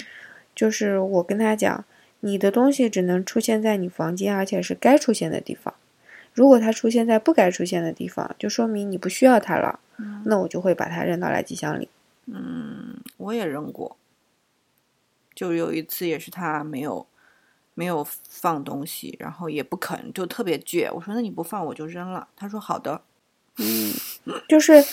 [0.55, 1.85] 就是我跟他讲，
[2.21, 5.75] 你的东西只能出现在你房间，而且是该出现的地方。
[6.33, 9.79] 如果它出现在不该出现的地方，就说明你不需要它了。
[10.25, 11.87] 那我就会把它扔到垃圾箱里。
[12.25, 13.95] 嗯，我也扔过。
[15.35, 17.05] 就有一次也是他没有
[17.75, 20.91] 没有放东西，然后也不肯，就特别倔。
[20.91, 22.27] 我说那你不放我就扔了。
[22.35, 23.03] 他说好的。
[23.59, 23.93] 嗯。
[24.47, 24.83] 就是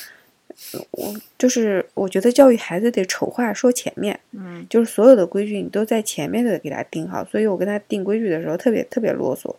[0.91, 7.25] 我，就是我觉得教育孩子得丑话说前面，嗯，就是所有的规矩你都在前面的给他定好。
[7.25, 9.55] 所以我跟他定规矩的时候特别特别啰嗦。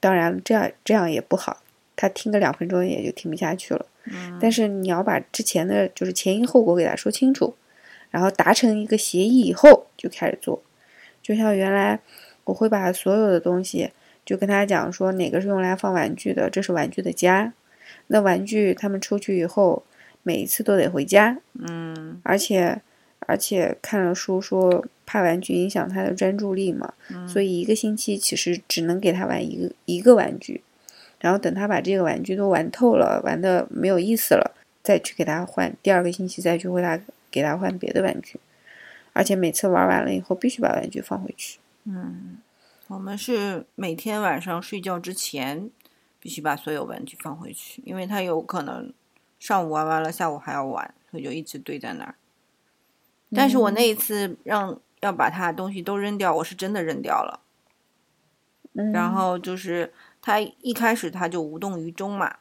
[0.00, 1.62] 当然，这样这样也不好，
[1.96, 3.86] 他听个两分钟也就听不下去了。
[4.04, 7.54] 嗯，但是你要把之前的就是前因后果给他说清楚，
[8.10, 10.62] 然后达成一个协议以后就开始做。
[11.20, 11.98] 就像原来
[12.44, 13.90] 我会把所有的东西
[14.24, 17.52] 就跟他讲说哪个是用来放玩具的，这是玩具的家。
[18.08, 19.82] 那玩具他们出去以后，
[20.22, 22.80] 每一次都得回家，嗯，而且
[23.20, 26.92] 而且看了书说怕玩具影响他的专注力嘛，
[27.26, 30.62] 所以一个星期其实只能给他玩一个一个玩具，
[31.20, 38.40] 然后等他把这个玩具都玩透了，玩的没有意思了，再去给他换，第二个星期再去为他给他换别的玩具，
[39.12, 41.58] 而且每次玩完了以后必须把玩具放回去。
[41.84, 42.38] 嗯，
[42.88, 45.70] 我们是每天晚上睡觉之前。
[46.28, 48.92] 必须把所有玩具放回去，因为他有可能
[49.38, 52.16] 上午玩完了，下午还要玩，所以就一直堆在那儿。
[53.34, 57.40] 但是我那一次让要把他东西都扔掉，我是真的扔掉了。
[58.92, 62.36] 然后就是他一开始他就无动于衷嘛，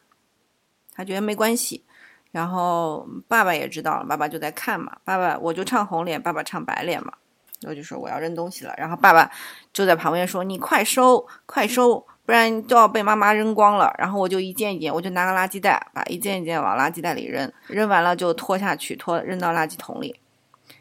[0.91, 1.85] 他觉得没关系。
[2.31, 7.13] 然后爸爸也知道了，爸爸就在看嘛，爸爸我就唱红脸，爸爸唱白脸嘛。
[7.63, 9.31] 我就说我要扔东西了，然后爸爸
[9.73, 13.95] 就在旁边说：“你快收，快收。”不然都要被妈妈扔光了。
[13.97, 17.49] 然后我就一件一件，我就拿个垃圾袋，把一件一件往垃圾袋里扔。
[17.67, 20.19] 扔完了就拖下去，拖扔到垃圾桶里。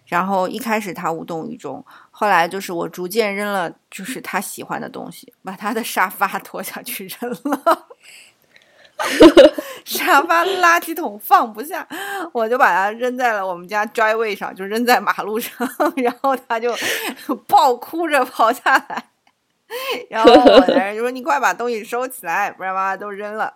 [0.06, 7.86] 然后一开始他无动于衷，后来就是我逐渐扔了，就是他喜欢的东西，把他的沙发拖下去扔了。
[9.86, 11.86] 沙发垃圾桶放不下，
[12.32, 15.56] 我就把它扔在了我们家 driveway 上，就扔在马路上。
[15.94, 16.76] 然后他就
[17.46, 19.04] 爆哭着跑下来。
[20.10, 23.54] 然后我男人就说：“你快把东西收起来，不然妈妈都扔了。”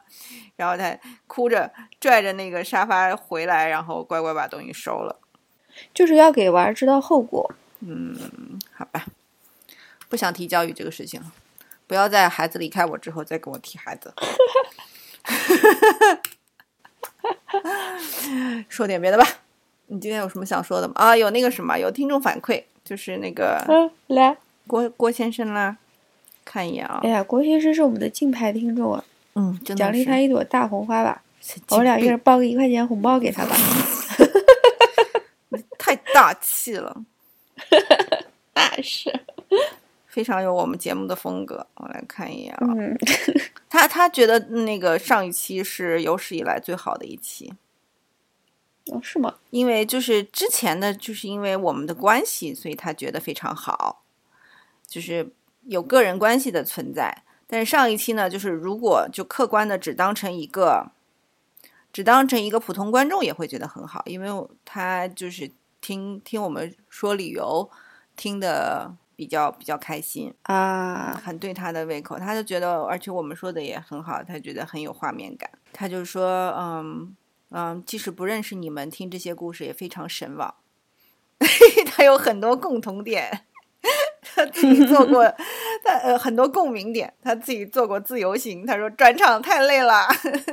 [0.55, 1.69] 然后他哭着
[2.01, 5.19] 拽着那个沙发回来，然后乖乖把东西收了。
[5.93, 7.53] 就是要给娃儿知道后果。
[7.81, 8.17] 嗯，
[8.73, 9.07] 好吧，
[10.09, 11.33] 不想提教育这个事情了。
[11.87, 14.13] 不要在孩子离开我之后再跟我提孩子。
[18.69, 19.27] 说点别的吧。
[19.87, 20.95] 你今天有什么想说的吗？
[20.97, 24.37] 啊，有那个什么，有听众反馈，就是那个嗯，来，
[24.67, 25.77] 郭郭先生啦，
[26.45, 27.11] 看一眼啊哎。
[27.11, 31.23] 呀，郭先生是我们的金牌听众啊，嗯，奖励他一朵大红花吧。
[31.71, 33.57] 我俩一人包个一块钱红包给他吧。
[35.79, 36.95] 太大气了，
[38.55, 39.11] 那 是，
[40.11, 41.67] 非常有我们节目的风格。
[41.77, 42.95] 我来看一眼啊，嗯，
[43.69, 47.55] 他他觉得那个上一期是有史以来最好的一期，
[48.87, 49.37] 哦，是吗？
[49.51, 54.03] 因为就是之前的就是因为我们的关系，所以他觉得非常好，
[54.87, 55.33] 就是
[55.63, 57.23] 有个人关系的存在。
[57.47, 60.93] 但是上一期呢，就是如果就客观的只当成一个，
[61.93, 65.51] 只当成一个普通观众也会觉得很好，因为他就是
[65.81, 67.69] 听听我们说理由，
[68.15, 75.51] 听的比较比较开心，啊，很对他的胃口，他就觉得，而且我们说的也很好，他觉得很有画面感。
[75.75, 77.15] 他就说，嗯
[77.51, 80.55] 嗯，即使不认识你们，听这些故事也非常神往。
[81.93, 83.45] 他有很多共同点，
[84.35, 85.25] 他自己做过，
[85.83, 88.65] 他呃很多共鸣点，他自己做过自由行。
[88.67, 90.07] 他说转场太累了，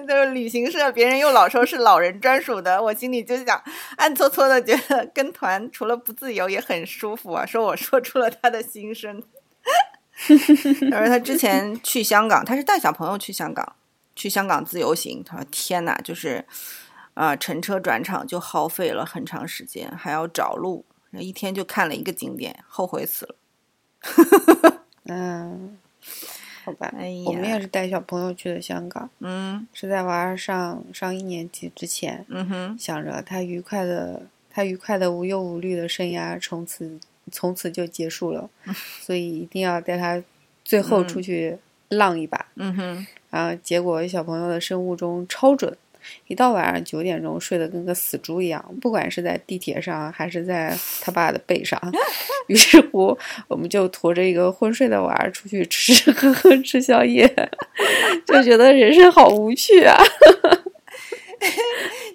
[0.07, 3.61] 他 说旅行社别人又老说是老人专属的，我心里就想
[3.97, 7.45] 暗搓搓的觉得跟团除了不自由也很舒服啊。
[7.45, 9.21] 说我说出了他的心声。
[10.89, 13.75] 他说他之前去香港，他是带小朋友去香港，
[14.15, 15.23] 去香港自由行。
[15.23, 16.45] 他说天哪，就是
[17.13, 23.35] 啊、乘车转场就耗费了很长时间，还要找路，一天就看了一个景点，后悔死了。
[25.05, 25.77] 嗯，
[26.63, 36.99] 好吧，哎呀我们也是带小朋友去的香港，嗯是在娃儿上上一年级之前，嗯哼，想着他愉快的，他愉快的无忧无虑的生涯从此
[37.31, 38.49] 从此就结束了，
[39.01, 40.21] 所以一定要带他
[40.63, 41.57] 最后出去
[41.89, 42.45] 浪一把。
[42.55, 45.77] 嗯哼，然后结果小朋友的生物钟超准，
[46.27, 51.79] 一到晚上九点钟睡得跟个死猪一样，不管是在地铁上还是在他爸的背上。
[52.47, 57.27] 于是乎，我们就驮着一个昏睡的娃儿出去吃吃喝喝吃宵夜，
[58.25, 59.97] 就觉得人生好无趣啊！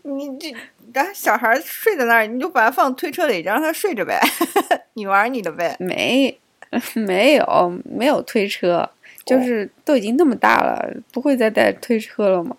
[0.02, 0.54] 你这
[0.92, 4.20] 让小孩睡在那儿，你就把他放推车里，让他睡着呗，
[4.94, 5.76] 你玩你的呗。
[5.78, 6.38] 没，
[6.94, 8.88] 没有，没有推车，
[9.24, 12.56] 就是都已经那么大了，不会再带推车了吗？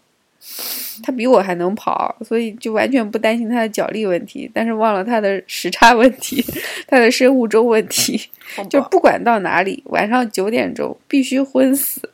[1.02, 6.44] 他比我还能跑，所以就完全不担心他的脚力问题，但是忘了他的时差问题，
[6.88, 8.22] 他的生物钟问题，
[8.70, 12.10] 就不管到哪里，晚上九点钟必须昏死。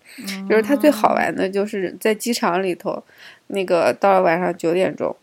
[0.50, 3.02] 就是他最好玩的就是在机场里头，
[3.52, 5.16] 那个到了晚上九点钟，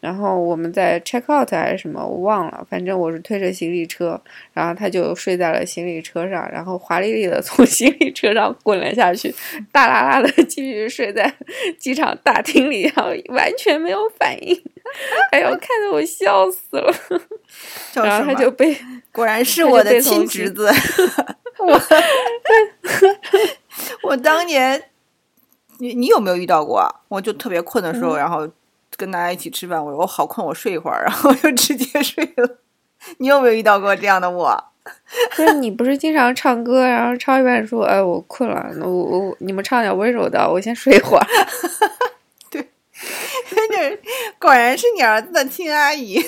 [0.00, 4.20] 然后我们在 check out 还是什么，我忘了，反正我是推着行李车，
[4.52, 9.34] 然后他就睡在了行李车上，然后华丽丽的从行李车上滚了下去，
[9.70, 11.32] 大啦啦的继续睡在
[11.78, 14.58] 机场大厅里，然后完全没有反应，
[15.30, 16.92] 哎呦，看得我笑死了。
[17.94, 18.76] 然后他就被
[19.12, 20.68] 果然是我的亲侄子。
[21.56, 21.80] 我
[24.10, 24.82] 我当年，
[25.78, 26.88] 你你有没有遇到过啊？
[27.08, 28.48] 我就特别困的时候，嗯然后
[28.96, 32.58] 跟大家一起吃饭，我说我好困，我睡一会儿，然后就直接睡了。
[33.18, 34.64] 你有没有遇到过这样的我？
[35.36, 41.26] 不是你不是经常唱歌，然后唱一半说，哎，我困了，我我你们唱点温柔的，我先睡一会儿。
[42.50, 42.62] 对
[43.68, 44.00] 就是
[44.38, 46.18] 果然是你儿子的亲阿姨。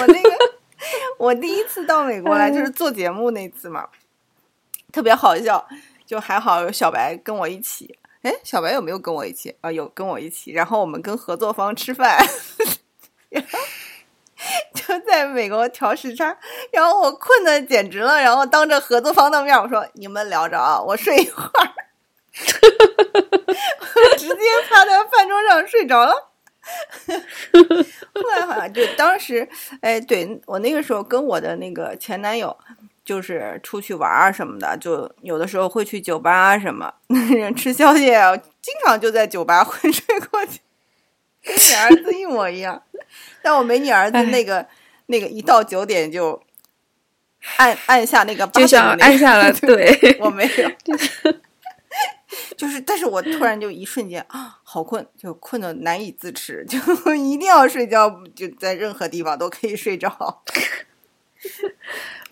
[0.00, 0.30] 我那个，
[1.18, 3.88] 我第一次到美国来就是做节目那次嘛，
[4.92, 5.66] 特别好笑。
[6.04, 7.96] 就还好有小白跟我一起。
[8.22, 9.56] 哎，小白有没有跟我一起？
[9.60, 10.52] 啊，有跟我一起。
[10.52, 12.18] 然后我们跟合作方吃饭，
[13.30, 13.58] 然后
[14.74, 16.36] 就在美国调时差。
[16.70, 21.74] 然后我困的简直了，然后当着合作方的面我说：“你们聊着啊，我睡一会儿。
[23.94, 24.34] ”我直接
[24.68, 26.14] 趴在饭桌上睡着了。
[28.14, 29.48] 后来好像就当时，
[29.80, 32.56] 哎，对我那个时候跟我的那个前男友，
[33.04, 36.92] 就是出去玩啊什么的，就有的时候会去酒吧啊什么，
[37.56, 40.60] 吃宵夜啊，经常就在酒吧昏睡过去，
[41.42, 42.82] 跟你儿子一模一样。
[43.42, 44.66] 但我没你儿子那个
[45.06, 46.40] 那个一到九点就
[47.56, 50.70] 按按下那个八就像点的那个按下了 对，我没有。
[52.56, 56.78] 就是，但是我突然就一瞬间啊，好困，就困的难以自持，就
[57.14, 60.42] 一定要睡觉，就在任何地方都可以睡着。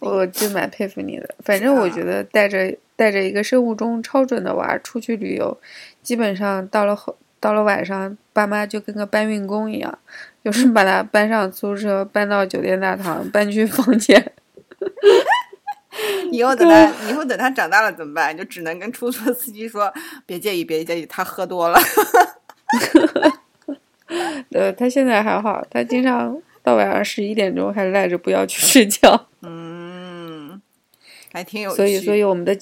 [0.00, 1.34] 我 就蛮佩服你的。
[1.44, 5.56] 反正我觉得带着带着一个生物钟超准的娃出去旅游，
[6.02, 9.98] 基本上到了后到了晚上，爸妈就跟个搬运工一样，
[10.44, 14.32] 就是把他搬上出租车，搬到酒店大堂，搬去房间。
[16.30, 18.34] 以后等他以后等他长大了怎么办？
[18.36, 19.92] 就只能跟出租车司机说
[20.24, 21.78] ：“别介意，别介意，他喝多了。
[24.52, 29.69] 呃，他现在还好，他经常到晚上十一点钟还赖着不要去睡觉。”嗯，
[31.32, 31.76] 还挺有趣。
[31.76, 32.56] 所以，所以我们的，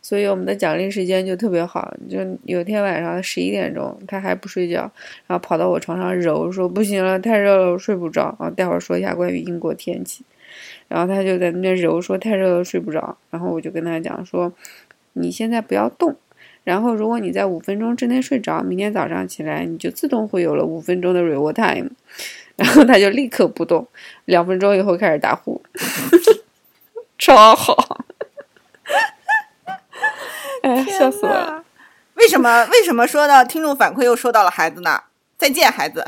[0.00, 1.94] 所以我们的奖励时间就特别好。
[2.08, 4.80] 就有天晚上十一点钟，他还不睡觉，
[5.26, 8.34] 然后跑到我床上揉，说不行了，太热了，我睡不着。
[8.38, 10.24] 然后待会儿说一下关于英国天气。
[10.88, 13.16] 然后他就在那边揉，说太热了睡不着。
[13.30, 14.52] 然后我就跟他讲说，
[15.14, 16.16] 你现在不要动。
[16.64, 21.90] 然后如果你在五分钟之内睡着，明天早上起来你就自动会有了五分钟的 reward time。
[22.54, 23.88] 然后他就立刻不动，
[24.26, 25.60] 两分钟以后开始打呼，
[27.18, 28.04] 超好。
[30.68, 31.64] 哎，笑死我了！
[32.14, 32.64] 为什么？
[32.72, 35.02] 为什么说到听众反馈又说到了孩子呢？
[35.36, 36.04] 再见，孩子！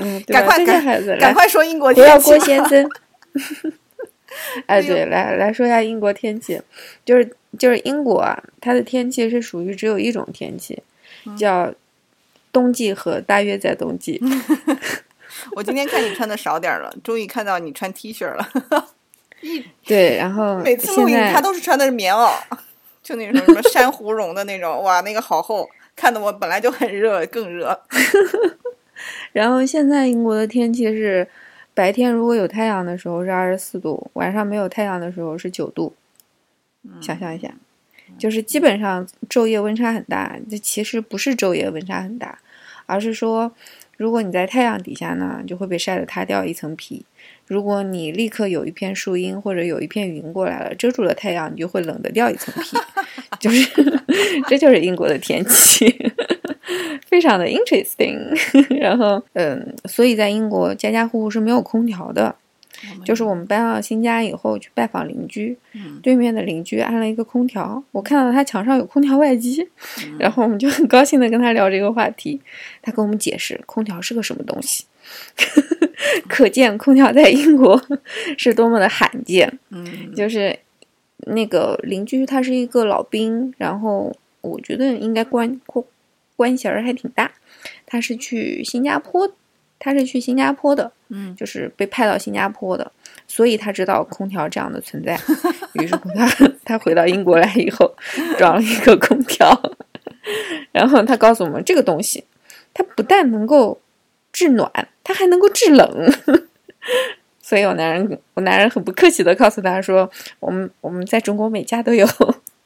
[0.00, 2.30] 嗯， 赶快，再见孩子，赶快说英国不要天气。
[2.30, 2.90] 郭先生。
[4.66, 6.60] 哎，对，来来说一下英国天气，
[7.04, 10.82] 就是就是英国啊，它的天气是属于只有一种天气，
[11.38, 11.72] 叫
[12.52, 14.20] 冬季和大约在冬季。
[15.52, 18.48] 我今天看你穿的少点了，终于看到你穿 T 恤了。
[19.84, 22.32] 对，然后每次录影现在他都是穿的是棉袄，
[23.08, 27.80] 就那种什么珊瑚绒的那种，哇，那个好厚，看得我本来就很热，更热。
[29.32, 31.26] 然后现在英国的天气是，
[31.72, 35.94] 白天如果有太阳的时候是二十四度，晚上没有太阳的时候是九度。
[37.00, 37.50] 想象一下，
[38.18, 40.38] 就是基本上昼夜温差很大。
[40.50, 42.38] 这其实不是昼夜温差很大，
[42.84, 43.50] 而是说，
[43.96, 47.02] 如果你在太阳底下呢，就会被晒得塌掉一层皮；
[47.48, 52.76] 如果你立刻有一片树荫或者有一片云过来了，遮住了太阳，你就会冷得掉一层皮。
[53.40, 53.70] 就是，
[54.48, 55.86] 这就是英国的天气。
[57.08, 58.18] 非常的 interesting，
[58.78, 62.34] 然后嗯，所以在英国家家户户是没有空调的，
[63.02, 69.66] 就是我们搬到新家以后去拜访邻居，嗯对面的邻居安了一个空调，我看到他墙上有空调外机，
[70.18, 72.38] 然后我们就很高兴的跟他聊这个话题，
[72.82, 74.84] 他跟我们解释空调是个什么东西，
[76.28, 77.80] 可见空调在英国
[78.38, 80.58] 是多么的罕见，嗯，就是
[81.26, 85.84] 那个邻居他是一个老兵，然后我觉得应该关关
[86.36, 87.30] 关系儿还挺大，
[87.86, 89.30] 他是去新加坡，
[89.78, 91.34] 他是去新加坡的，嗯。
[91.36, 92.90] 就是被派到新加坡的，
[93.26, 95.18] 所以他知道空调这样的存在。
[95.74, 96.28] 于是乎他
[96.64, 97.94] 他回到英国来以后，
[98.38, 99.50] 装了一个空调，
[100.72, 102.24] 然后他告诉我们这个东西，
[102.74, 103.80] 它不但能够
[104.32, 104.70] 制暖，
[105.02, 106.12] 它还能够制冷。
[107.40, 112.06] 所以我男人我男人很不客气的告诉他说，我们我们在中国每家都有，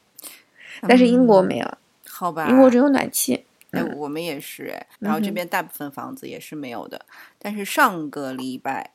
[0.87, 1.77] 但是英国没有，
[2.09, 3.45] 好吧，英国只有暖气。
[3.71, 7.05] 哎，嗯我们也是哎，然后这边大部分房子也是没有的，
[7.39, 8.91] 但是上个礼拜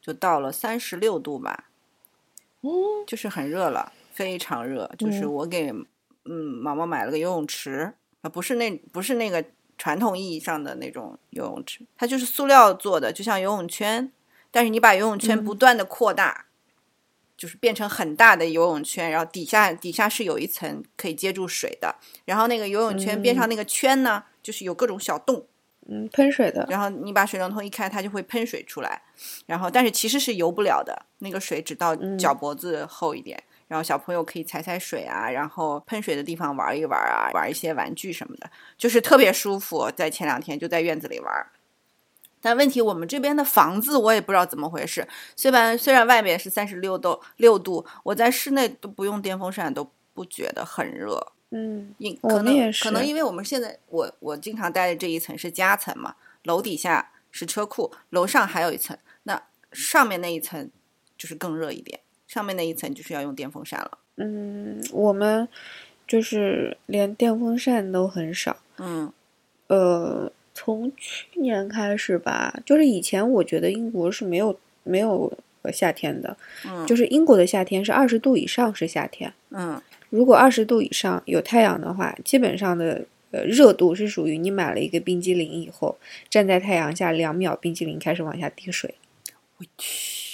[0.00, 1.64] 就到了三十六度吧，
[2.60, 2.70] 嗯，
[3.06, 4.88] 就是很热了，非常热。
[4.98, 5.72] 就是嗯我给
[6.26, 6.32] 嗯
[6.62, 9.42] 毛毛买了个游泳池啊，不是那不是那个
[9.78, 14.10] 传统意义上的那种游泳池，它就是塑料做的，就像游泳圈，
[14.50, 15.44] 但是你把游泳圈嗯。
[15.44, 16.44] 不断的扩大。
[17.38, 25.46] 就是变成很大的游泳圈，然后底下底下是有一层可以接住水的，然后那个游泳圈边上那个圈呢，就是有各种小洞，
[25.86, 29.02] 嗯，喷水的，然后你把水龙头一开，它就会喷水出来，
[29.44, 32.16] 然后但是其实是游不了的，那个水只到嗯。
[32.16, 39.90] 脚脖子厚一点，然后小朋友可以踩踩水啊，然后喷水的地方玩一玩啊，玩一些玩具什么的，就是特别舒服。
[39.94, 41.46] 在前两天就在院子里玩。
[42.40, 45.08] 但问题，我们这边的房子我也不知道怎么回事。
[45.34, 51.32] 虽然虽然外面是三十六度六度，我在室内都不用电风扇都不觉得很热。
[51.50, 56.14] 嗯，因我可能可能因为我们现在我我经常待的这一层是夹层嘛，
[56.44, 59.42] 楼底下是车库，楼上还有一层，那
[59.72, 60.70] 上面那一层
[61.16, 63.98] 就是更热一点，上面那一层就是要用电风扇了。
[64.16, 65.48] 嗯，我们
[66.06, 68.56] 就是连电风扇都很少。
[68.78, 69.12] 嗯
[69.68, 79.32] 呃，从去年开始吧，就是以前我觉得英国是没有没有呃夏天的，嗯，就是英国的夏天是二十度以上是夏天。
[79.50, 85.98] 嗯如果二十度以上有太阳的话，基本上的呃热度是属于你买了一个冰激凌以后，
[86.30, 88.94] 站在太阳下两秒，冰激凌开始往下滴水，
[89.58, 90.25] 我去，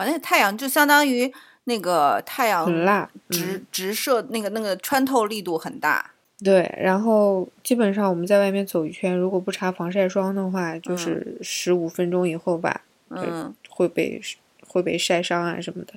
[0.00, 1.30] 哇，那太阳就相当于
[1.64, 3.10] 那个太阳很辣。
[3.28, 6.12] 直、嗯，直射那个那个穿透力度很大。
[6.42, 6.74] 对。
[6.80, 12.80] 然后基本上我们在外面走一圈，如果不擦防晒霜的话，就是十五分钟以后吧，
[13.10, 14.18] 嗯会被
[14.66, 15.92] 会被晒伤啊什么的，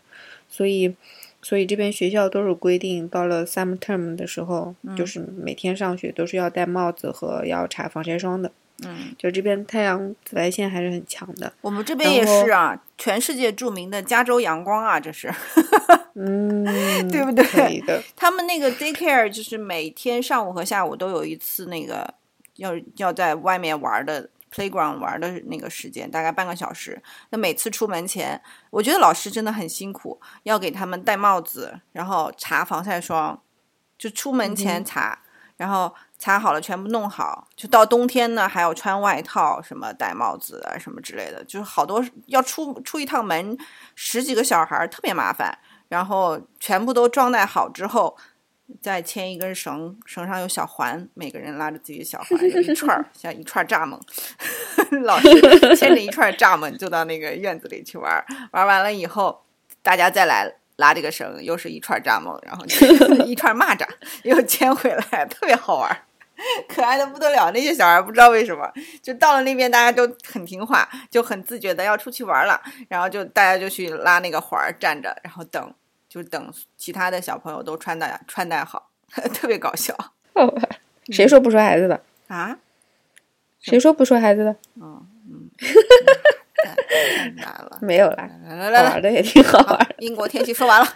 [0.49, 0.93] 所以
[1.41, 8.51] 所以这边学校都是规定，到了 summer term 的时候，就是每天上学都是要戴帽子和要擦防晒霜的。
[8.87, 11.51] 嗯，就这边太阳紫外线还是很强的。
[11.61, 15.33] 我们这边也是啊，全世界著名的加州阳光啊，这是。
[16.15, 16.63] 嗯，
[17.11, 17.83] 对不对？
[18.15, 22.13] 他们那个 daycare 就是每天上午和下午都有一次那个
[22.57, 27.01] 要要在外面玩的 playground 玩的那个时间，大概半个小时。
[27.31, 33.41] 那每次出门前，我觉得老师真的很辛苦，要给他们戴帽子，然后擦防晒霜，
[33.97, 35.17] 就出门前擦，
[35.57, 35.91] 然后
[36.23, 43.57] 擦好了全部弄好，就到冬天呢还要穿外套，什么戴帽子啊什么之类的，就是好多要出出一趟门，
[43.93, 45.59] 十几个小孩特别麻烦。
[45.89, 48.15] 然后全部都装戴好之后，
[48.81, 53.99] 再牵一根绳，绳上有小环，每个人拉着自己的小环，一串儿，像一串蚱蜢。
[55.03, 55.29] 老师
[55.75, 59.43] 牵着一串蚱蜢就到那个院子里去玩，玩完了以后，
[59.81, 62.87] 大家再来拉这个绳，又是一串蚱蜢，然后就
[63.27, 63.85] 一串蚂蚱
[64.23, 66.05] 又牵回来，特别好玩，
[66.67, 67.51] 可爱的不得了。
[67.51, 68.71] 那些小孩不知道为什么，
[69.01, 75.73] 就到了那边，大家都很听话，就很自觉的要出去玩了，然后就大家就去拉那个环儿，站着，然后等。
[76.09, 78.91] 就等其他的小朋友都穿戴穿戴好，
[79.33, 79.95] 特别搞笑。
[81.09, 82.55] 谁说不说孩子的啊？
[83.59, 84.55] 谁说不说孩子的？
[84.79, 85.49] 嗯嗯，
[86.63, 87.79] 太难了。
[87.81, 89.95] 没有啦，来来来，玩的也挺好玩。
[89.97, 90.87] 英国天气说完了，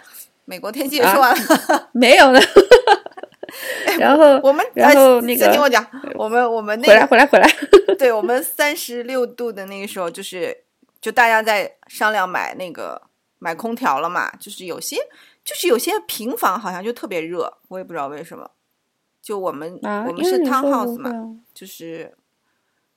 [0.44, 2.38] 美国天气也说完了，没有呢。
[3.98, 5.84] 然后我们然后那个听我讲，
[6.14, 7.48] 我们我们那回来回来回来。
[7.98, 10.64] 对我们三十六度的那个时候，就是
[11.00, 13.02] 就大家在商量买那个。
[13.40, 14.28] 买空调了嘛？
[14.40, 14.96] 就是有些，
[15.44, 18.50] 就是有些平房好像就特别热，我也不知道为什么。
[19.22, 21.08] 就我们我们是 townhouse 嘛，
[21.54, 22.12] 就是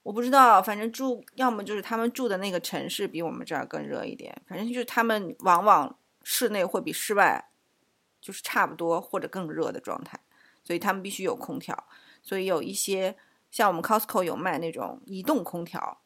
[0.02, 7.46] 我不知道，反正住要么就是他们住的那个城市比我们这儿更热一点，反正就是他们往往室内会比室外
[8.20, 10.20] 就是差不多或者更热的状态，
[10.64, 11.84] 所以他们必须有空调。
[12.22, 13.16] 所以有一些
[13.50, 16.00] 像我们 Costco 有卖那种移动空调，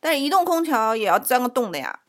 [0.00, 2.00] 但是移动空调也要钻个洞的呀。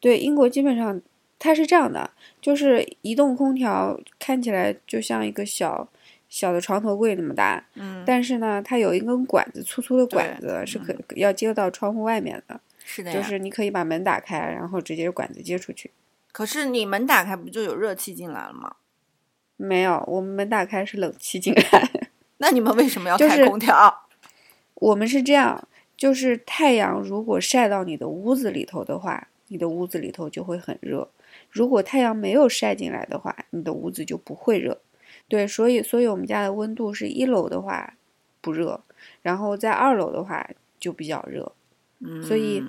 [0.00, 1.00] 对，英国基本上。
[1.44, 2.08] 它是这样的，
[2.40, 5.88] 就是移动空调看起来就像一个小
[6.28, 15.90] 小的床头柜那么大，嗯，但是呢，它有一根管子，粗粗的管子是可要接到窗户外面的，是的，就是你可以把门打开，然后直接管子接出去。
[16.30, 18.76] 可是你门打开不就有热气进来了吗？
[19.62, 21.90] 没有，我们门打开是冷气进来。
[22.38, 24.08] 那你们为什么要开空调？
[24.74, 31.08] 我们是这样，就是太阳如果晒到你的屋子里头的话，你的屋子里头就会很热。
[31.50, 34.80] 如果太阳没有晒进来的话，你的屋子就不会热。
[35.28, 37.94] 对，所以，所以我们家的温度是一楼的话
[38.40, 38.82] 不热，
[39.22, 40.50] 然后在二楼的话
[40.80, 41.52] 就比较热。
[42.00, 42.62] 嗯，所以，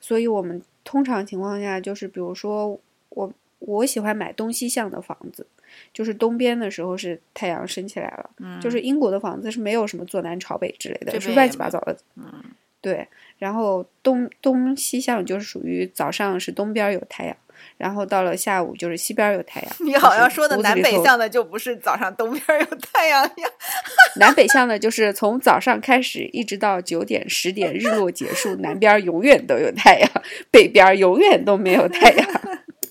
[0.00, 2.80] 所以我们通常情况下就是，比如说
[3.10, 5.46] 我我喜欢买东西向的房子，
[5.92, 8.30] 就是东边的时候是太阳升起来了，
[8.60, 11.96] 就是英国的房子是没有什么坐南朝北之类的，是乱七八糟的。
[12.16, 12.44] 嗯，
[12.80, 13.06] 对，
[13.38, 17.36] 然后东东西向就是属于早上是东边有太阳。
[17.76, 19.70] 然后到了下午，就是西边有太阳。
[19.80, 23.48] 你好像说的南北向的就不是早上东边有太阳呀。
[24.16, 30.10] 南北向的，就是从早上开始一直到九点十点日落结束，南边永远都有太阳，
[30.50, 32.26] 北边永远都没有太阳。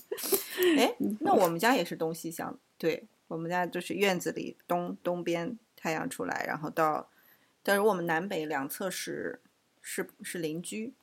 [0.78, 7.10] 哎，那我们家也是东西向，对我们家就是院子里东东边太阳出来，然后到，
[7.62, 9.38] 但是我们南北两侧是
[9.82, 10.94] 是是邻居，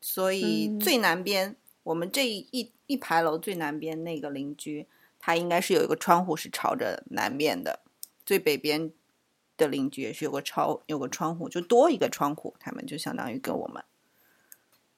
[0.00, 1.54] 所以最南边。
[1.84, 4.88] 我们这一一排楼最南边那个邻居，
[5.20, 7.78] 他应该是有一个窗户是朝着南面的。
[8.24, 8.90] 最北边
[9.56, 13.84] 的邻居也是有个朝有个窗户，就多一个窗户，他们就相当于跟我们。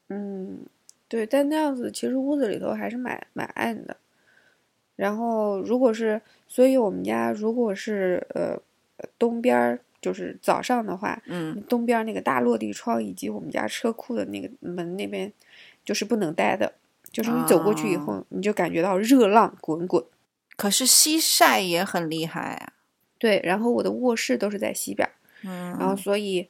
[0.09, 0.65] 嗯，
[1.07, 3.99] 对，但那样子其实屋子里头还是蛮蛮暗的。
[4.99, 8.55] 然后如果是，所以我们家如果是呃
[9.19, 15.33] 东边儿就是早上的话，嗯，东边那个大落地窗以及我们家车库的那个门那边。
[15.85, 16.71] 就是不能待的，
[17.11, 20.05] 就是你走过去以后，你就感觉到热浪滚滚。
[20.55, 22.75] 可是西晒也很厉害啊。
[23.17, 25.09] 对，然后我的卧室都是在西边，
[25.45, 26.47] 嗯，然后所以，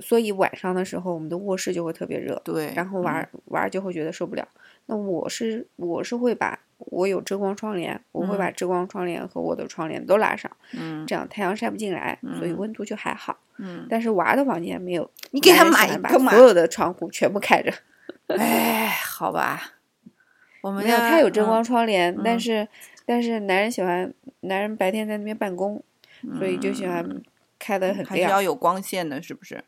[0.00, 2.42] 所以晚上的时候，我们的卧室就会特别热。
[2.44, 4.48] 对，然后娃娃就会觉得受不了。
[4.86, 13.38] 那我是我是会把我有遮光窗帘，我会把遮光窗帘和我的窗帘都拉上，嗯，这样太阳晒不进来，所以温度就还好。
[13.58, 17.72] 嗯，但是娃的房间没有，你给他买一个，所有的窗户全部开着。
[18.28, 19.74] 哎，好吧，
[20.60, 22.68] 我们没有他有遮光窗帘，但是
[23.04, 25.82] 但是男人喜欢男人白天在那边办公，
[26.36, 27.22] 所以就喜欢
[27.58, 29.64] 开的很亮，还是要有光线的，是不是？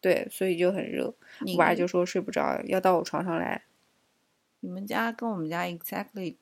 [0.00, 1.14] 对，所以就很热。
[1.58, 3.62] 娃就说睡不着，要到我床上来。
[4.60, 6.36] 你们家跟我们家 exactly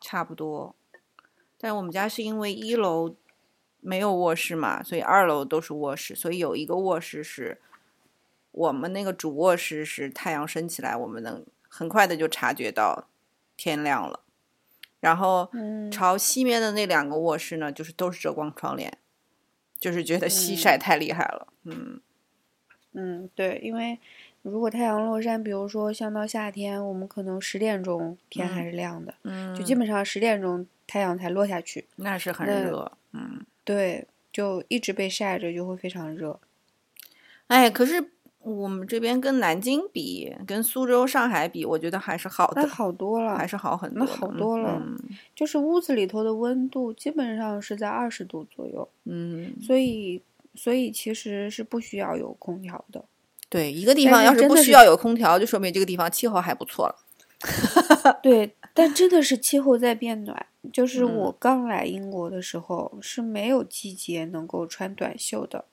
[0.00, 0.74] 差不多，
[1.58, 3.14] 但我们家是因为一楼
[3.80, 7.60] 没有卧室嘛，所以二楼都是卧室，所以有一个卧室是
[8.50, 13.08] 我们那个主卧室是太阳升起来，我们能很快的就察觉到
[13.56, 14.20] 天亮了。
[15.00, 18.98] 然后嗯朝西面的那两个卧室呢，就是都是遮光窗帘，
[19.78, 21.52] 就是觉得西晒太厉害了。
[21.64, 22.00] 嗯
[22.92, 23.98] 嗯，对，因为
[24.44, 31.86] 如果太阳落山，比如说像到夏天，我们可能十点钟天还是亮的，嗯，就基本上十点钟太阳才落下去。
[31.96, 32.92] 那是很热。
[33.14, 36.38] 嗯，对，就一直被晒着，就会非常热。
[37.46, 44.20] 哎，可是我们这边跟南京比，跟苏州、上海比，我觉得还是好的，那好多了，还是好很那多那。
[44.20, 44.98] 好多了嗯
[45.34, 50.20] 就是屋子里头的温度基本上是在二十度左右，嗯，所以
[50.54, 53.02] 所以其实是不需要有空调的。
[53.54, 56.96] 对，一个地但方要是不需要有空调，就说明这个地方气候还不错了。
[58.20, 60.46] 对，但真的是气候在变暖。
[60.72, 65.66] 就是嗯我刚来英国的时候是没有季节能够穿短袖的，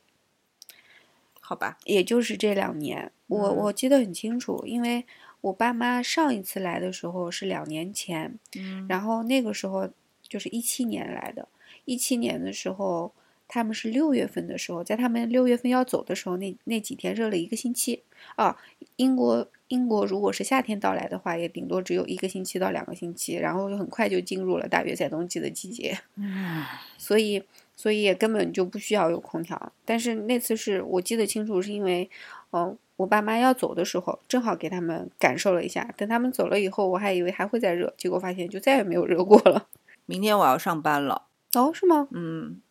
[1.40, 5.04] 好吧，也就是这两年，我嗯我记得很清楚，因为
[5.40, 9.90] 我爸妈上一次来的时候是两年前，嗯然后那个时候
[10.22, 11.48] 就是一七年来的，
[11.86, 13.12] 一七年的时候
[13.54, 18.02] 他们是六月份的时候，在他们六月份要走的时候，那那几天热了一个星期
[18.38, 18.56] 啊。
[18.96, 25.98] 英国英国如果是夏天到来的话，也顶多只有一个星期到两个星期，然后就很快就进入了大约在冬季的季节。
[26.16, 26.64] 嗯
[26.98, 27.44] 所以
[27.76, 29.74] 所以也根本就不需要有空调。
[29.84, 32.10] 但是那次是我记得清楚，是因为，
[32.52, 35.94] 呃，我爸妈要走的时候，正好给他们感受了一下。
[35.98, 39.68] 等他们走了以后，我还以为还会再热，结果发现就再也没有热过了。
[40.06, 41.24] 明天我要上班了。
[41.54, 42.08] 哦，是吗？
[42.12, 42.62] 嗯，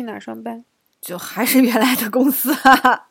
[0.00, 0.64] 去哪儿上班？
[0.98, 3.08] 就还是原来的公司啊。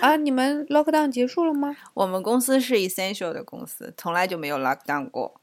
[0.00, 1.74] 啊，你们 lockdown 结束了吗？
[1.94, 5.40] 我们公司是 essential 的公司，从来就没有 lock down 过，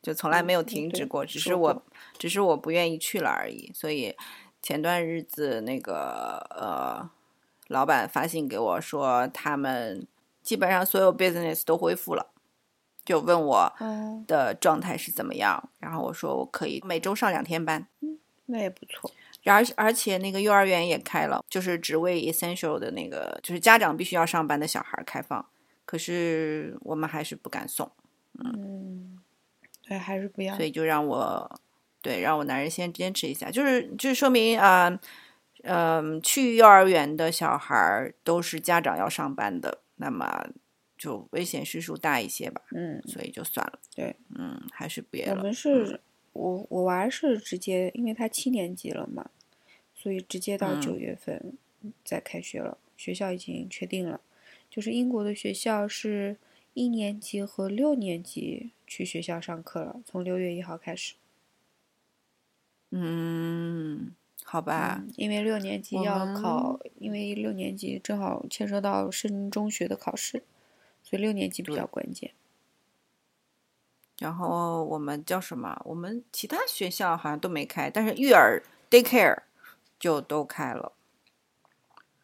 [0.00, 1.82] 就从来没有停止过，只是我
[2.16, 3.70] 只是我不愿意去了而已。
[3.74, 4.16] 所以
[4.62, 7.10] 前段日子那个呃，
[7.66, 10.06] 老板发信给我说，他们
[10.42, 12.28] 基本上所有 business 都恢复了，
[13.04, 17.88] 就问我哦，的状态是怎么样，然后我说我可以每周上两天班，
[18.46, 19.10] 那也不错。
[19.44, 25.44] 而而且那个幼儿园也开了，就是只为 essential 的那个，就是家长必须要上班的小孩开放。
[25.84, 27.90] 可是我们还是不敢送，
[28.44, 29.18] 嗯，
[29.88, 30.66] 对，还是不要所。
[30.66, 31.60] 以就让我
[32.02, 35.00] 对让我男人先坚持一下，就是就是说明啊，
[35.62, 40.46] 嗯、去幼儿园的小孩都是家长要上班的，那么
[40.98, 43.78] 就危险系数大一些吧，嗯，所以就算了。
[43.94, 45.36] 对，嗯，还是别了。
[45.36, 45.98] 我们是，
[46.32, 49.30] 我我娃是直接，因为他七年级了嘛，
[49.94, 51.56] 所以直接到嗯九月份
[52.04, 52.78] 再开学了。
[52.96, 54.20] 学校已经确定了，
[54.68, 56.36] 就是英国的学校是
[56.74, 61.14] 一年级和六年级去学校上课了，从六月一号开始。
[62.90, 70.42] 嗯，好吧，嗯，因为六年级要考，因为六年级正好牵涉到升中学的考试，
[71.02, 72.32] 所以六年级比较关键。
[74.18, 75.80] 然后我们叫什么？
[75.84, 79.38] 我们其他学校好像都没开，但是育儿 daycare
[79.98, 80.92] 就都开了。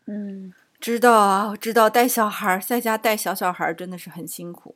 [0.07, 4.75] 嗯，知道啊，知道带小孩儿，在家带小小孩儿真的是很辛苦。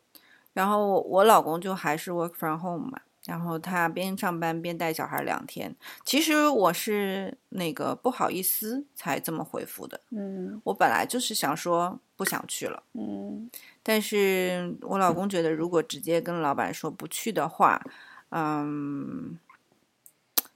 [0.55, 5.75] 然后我我老公就还是 work from home 嘛，然后他边上班边带小孩儿两天。
[6.05, 13.51] 其实我是那个不好意思才这么回复的，嗯我本来就是想说不想去了，嗯
[13.89, 17.83] 但是我老公觉得如果直接跟老板说不去的话，
[18.29, 19.39] 嗯，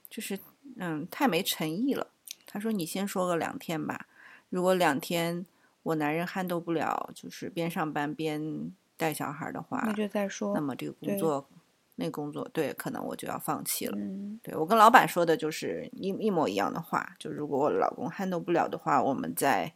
[0.07, 0.37] 就是
[0.77, 2.05] 嗯太没诚意了。
[2.45, 4.05] 他说你先说个两天吧，
[4.51, 5.43] 如果两天
[5.81, 10.53] 我男人 handle 不了，就是边上班边带小孩的话，那就再说。
[10.53, 11.49] 那么这个工作
[11.95, 13.97] 那工作对可能我就要放弃了。
[13.97, 19.73] 嗯对我跟老板说的就是一一模一样的话，就如果我老公 handle 不了的话，我们再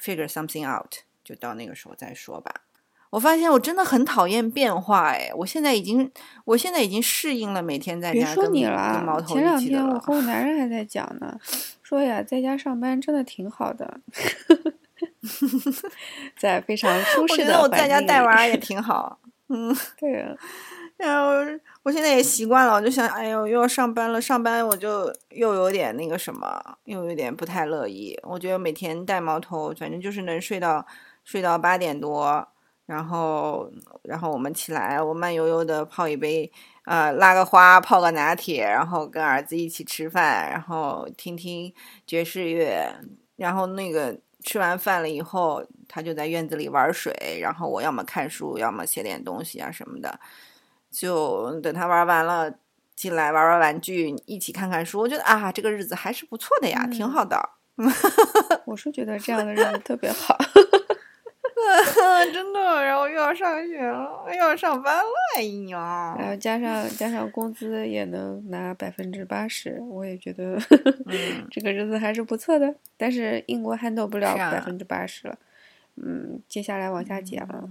[0.00, 2.62] figure something out，就到那个时候再说吧。
[3.14, 6.10] 我发现我真的很讨厌变化，哎，我现在已经，
[6.44, 9.56] 我现在已经适应了每天在别说家跟跟你了毛，头前两。
[9.56, 11.38] 天我和我男人还在讲呢，
[11.80, 14.00] 说呀，在家上班真的挺好的，
[16.36, 20.34] 在非常舒我适的觉得我在家带娃也 挺好，嗯，对啊，
[20.98, 21.36] 然后
[21.84, 28.18] 我现在也习惯了，我就想，哎呦，又要上班了，上班我就又有点那个什么，又有点不太乐意。
[28.24, 30.84] 我觉得每天带毛头，反正就是能睡到
[31.22, 32.48] 睡到八点多，
[32.86, 33.70] 然后
[34.02, 36.50] 然后我们起来，我慢悠悠的泡一杯，
[36.84, 41.72] 呃，拉个花，泡个拿铁，然后跟儿子一起吃饭，然后听听
[42.06, 42.94] 爵士乐，
[43.36, 50.20] 然后那个吃完饭了以后，他就在院子里玩水，然后我要么看书，要么写点东西啊什么的。
[50.90, 52.52] 就等他玩完了，
[52.94, 55.00] 进来玩玩玩具，一起看看书。
[55.00, 57.50] 我觉得啊，这个日子还是不错的呀，挺好的。
[58.66, 60.36] 我是觉得这样的日子特别好。
[62.32, 66.16] 真的，然后又要上学了，又要上班了，哎呀！
[66.18, 70.58] 然后加上加上工资也能拿百分之八十，我也觉得
[71.50, 72.74] 这个日子还是不错的。
[72.96, 75.38] 但是英国 handle 不了百分之八十了，
[75.96, 77.68] 嗯，接下来往下减了。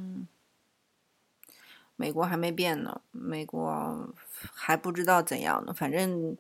[1.96, 4.14] 美国还没变呢，美国
[4.54, 5.74] 还不知道怎样呢。
[5.74, 6.36] 反正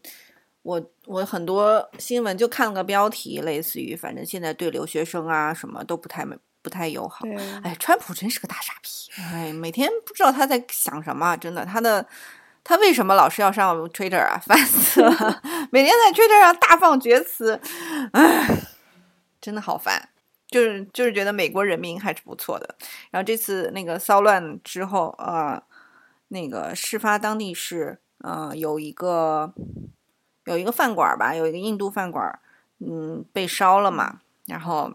[0.63, 6.25] 我我很多新闻就看了个标题，类似于反正现在对留学生啊什么都不太
[6.63, 7.25] 不太友好。
[7.61, 8.89] 哎，川普真是个大傻逼！
[9.21, 12.03] 哎，每天不知道他在想什么，真的，他的
[12.63, 14.39] 他为什么老是要上 Twitter 啊？
[14.47, 15.41] 烦死了！
[15.71, 17.61] 每天在 Twitter 上大放厥词，
[18.13, 18.47] 哎，
[19.39, 20.09] 真的好烦。
[20.47, 22.75] 就是就是觉得美国人民还是不错的。
[23.09, 25.61] 然后这次那个骚乱之后，呃，
[26.27, 29.51] 那个事发当地是，呃，有一个
[30.45, 32.39] 有一个饭馆吧，有一个印度饭馆，
[32.79, 34.19] 嗯，被烧了嘛。
[34.45, 34.93] 然后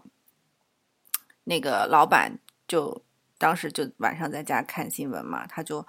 [1.49, 2.37] 那个老板
[2.67, 3.01] 就
[3.39, 5.83] 当时就晚上在家看新闻嘛，他就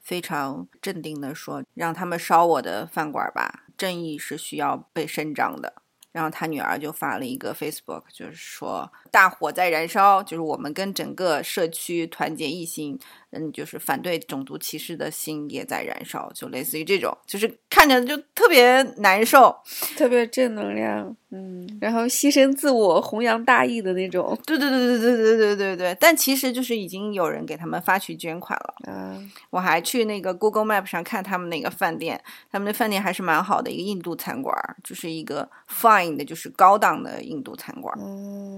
[0.00, 5.72] 非常镇定的说：“让他们烧我的饭馆吧，正义是需要被伸张的。”
[6.10, 12.98] 然后他女儿就发了一个 Facebook，就是说大火在燃烧，就是我们跟整个社区团结一心，
[13.34, 19.54] 嗯，就是反对种族歧视的心也在燃烧，就类似于这种，就是看着就特别难受，
[19.96, 32.22] 特别正能量，嗯，然后牺牲自我弘扬大义的那种，对对对对对对对对对，但其实就是已经有人给他们发去捐款了，嗯，我还去那个 Google Map 上看他们那个饭店，
[32.52, 36.14] 他们的饭店还是蛮好的，一个印度餐馆，就是一个 fine。
[36.14, 37.92] 的就是高档的印度餐馆，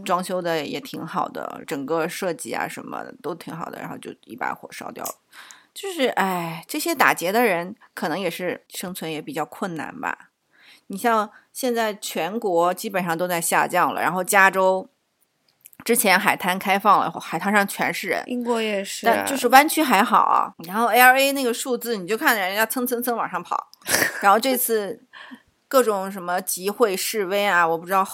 [0.04, 5.14] 装修的也挺好的，整个设计啊什么的都挺好的，然后就一把火烧掉了。
[5.74, 10.30] 就是哎，这些打劫的人可能也是生存也比较困难吧。
[10.86, 14.88] 你像现在全国基本上都在下降了，然后加州
[15.84, 20.54] 之前海滩开放了，海滩上全是人，英国也是，但就是湾区还好。
[20.64, 23.68] 然后 L A 那个数字，你就看着人家蹭蹭蹭往上跑，
[24.22, 25.02] 然后这次。
[25.68, 28.06] 各种什么集会示威啊，我不知道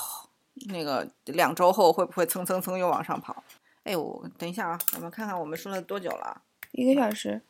[0.71, 3.45] 那个两周后会不会蹭蹭蹭又往上跑。
[3.85, 6.43] 哎，我等一下啊，我们看看我们说了多久了？
[6.73, 7.43] 一个小时。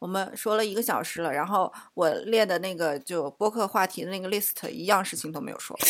[0.00, 5.74] 我们说了一个小时了，然后我列的那个就播客话题的那个 list 一样事情都没有说。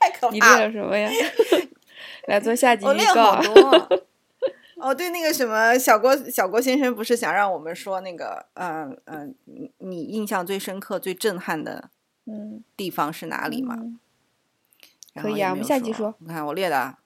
[0.00, 0.32] 太可怕！
[0.32, 1.08] 你列了什么呀？
[2.26, 3.40] 来做下集预告。
[4.78, 9.34] 哦，对，那个什么小郭小郭先生不是想让我们说那个，嗯嗯，
[9.78, 11.90] 你印象最深刻、最震撼的
[12.26, 13.76] 嗯地方是哪里吗？
[15.14, 16.16] 可以啊，我们下集说。
[16.18, 16.96] 你看我列的，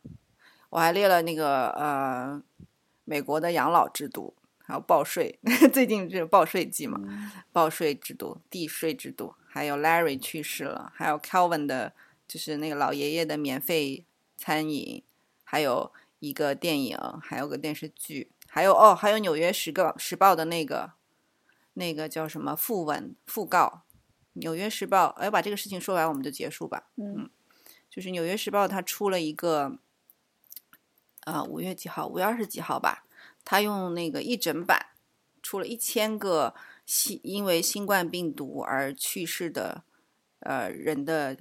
[0.71, 2.43] 我还列了那个呃，
[3.05, 5.39] 美国的养老制度，还有报税，
[5.73, 7.01] 最近是报税季嘛，
[7.53, 11.93] 报税制度、地税制度，还有 Larry 去世了，还有 Calvin 的，
[12.27, 14.05] 就是那个老爷爷的免费
[14.37, 15.03] 餐饮，
[15.45, 15.93] 还有。
[16.21, 20.91] 一个电影，还有个电视剧，还有哦，还有《纽约时报》时报的那个
[21.75, 23.85] 那个叫什么副文讣告，
[24.33, 26.89] 《纽约时报》哎，把这个事情说完我们就结束吧。
[26.97, 27.31] 嗯，
[27.89, 29.79] 就是《纽约时报》它出了一个，
[31.31, 32.07] 啊，五月几号？
[32.07, 33.05] 五月二十几号吧？
[33.45, 34.87] 他用那个一整版
[35.43, 36.55] 出了一千个
[36.87, 39.83] 新因为新冠病毒而去世的
[40.41, 41.37] 呃人的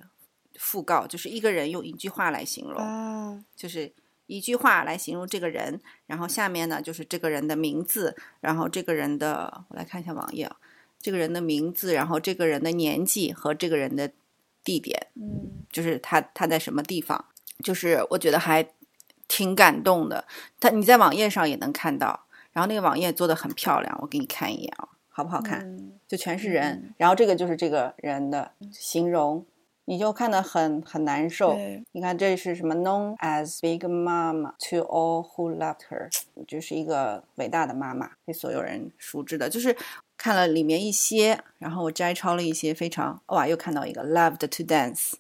[0.58, 3.94] 讣告，就是一个人用一句话来形容，就是。
[4.30, 10.58] 一句话来形容这个人，然后下面呢就是这个人的名字，然后这个人的我来看一下网页啊，
[11.00, 14.12] 这个人的名字，然后这个人的年纪和这个人的
[14.66, 17.24] 地点，嗯，就是他他在什么地方，
[17.64, 18.62] 就是我觉得还
[19.28, 20.26] 挺感动的。
[20.60, 25.92] 他你在网页上也能看到，然后那个网页做的很漂亮，我给你看一眼啊，好不好看？
[26.08, 29.46] 就全是人，然后这个就是这个人的形容。
[29.90, 31.58] 你就看得很很难受。
[31.94, 36.10] 你看这是什么？Known as Big Mama to all who loved her，
[36.46, 39.48] 就是一个伟大的妈妈，被所有人熟知的。
[39.48, 39.74] 就是
[40.18, 45.14] 看了里面一些，然后我摘抄了一些非常哇，又看到一个 Loved to dance，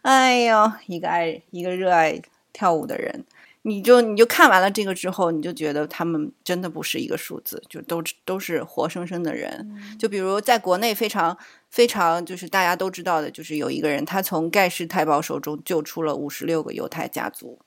[0.00, 3.26] 哎呦，一个爱一个热爱跳舞的人。
[3.66, 9.98] 你就你就看完了这个之后，你就觉得他们真的不是一个数字，就都都是活生生的人。
[9.98, 11.36] 就比如在国内非常
[11.70, 17.58] 非常就是大家都知道的，就是有一个人他从盖世太保手中救出了五十六个犹太家族。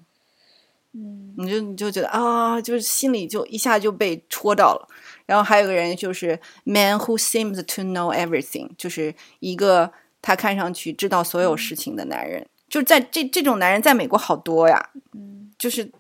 [0.94, 4.88] 嗯，你就你就觉得啊，就是心里就一下就被戳到了。
[5.26, 9.92] 然后还有个人就是 Man who seems to know everything，就是一个
[10.22, 12.48] 他看上去知道所有事情的男人。
[12.70, 15.92] 就在这这种男人在美国好多呀，嗯就是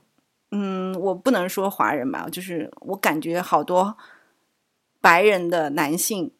[0.51, 3.97] 嗯，我不能说华人吧，就是我感觉好多
[5.01, 6.31] 白人的男性，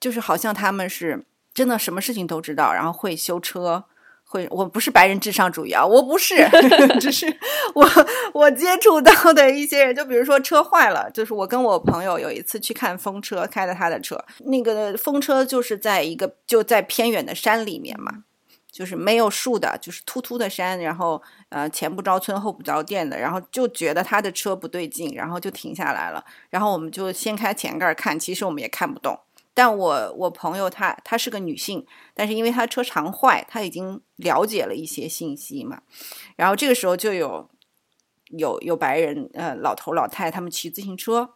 [0.00, 3.84] 就是好像他们是真的什么事情都知道，然后会修车。
[4.26, 6.34] 会，我不是白人至上主义啊，我不是，
[6.98, 7.26] 只是
[7.74, 7.88] 我
[8.32, 18.24] 我接触到的一些人，就比如说车坏了，就是我跟我朋友有一次去看风车，开的他的车，那个风车就是在一个就在偏远的山里面嘛，
[18.74, 29.16] 就是没有树的，就是秃秃的山，然后呃前不着村后不着店的，然后就觉得他的车不对劲，然后就停下来了，然后我们就掀开前盖看，其实我们也看不懂。
[29.54, 35.82] 但我我朋友她她是个女性，但是因为她车常坏，她已经了解了一些信息嘛。
[36.34, 37.48] 然后这个时候就有
[38.36, 41.34] 有有白人呃老头老太他们骑自行车，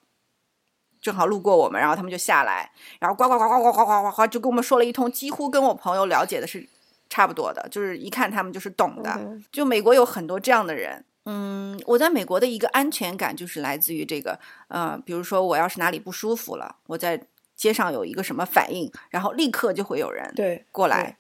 [1.01, 6.69] 正好路过我们，然后他们就下来，然后呱呱呱呱呱呱呱呱呱就跟我们说了一通，几乎跟我朋友了解的是
[7.19, 9.11] 差不多的，就是一看他们就是懂的。
[9.19, 11.05] 嗯就美国有很多这样的人。
[11.25, 14.39] 嗯，我在美国的一个安全感就是来自于这个，
[14.69, 17.21] 呃，比如说我要是哪里不舒服了，我在
[17.57, 21.19] 街上有一个什么反应，然后立刻就会有人对过来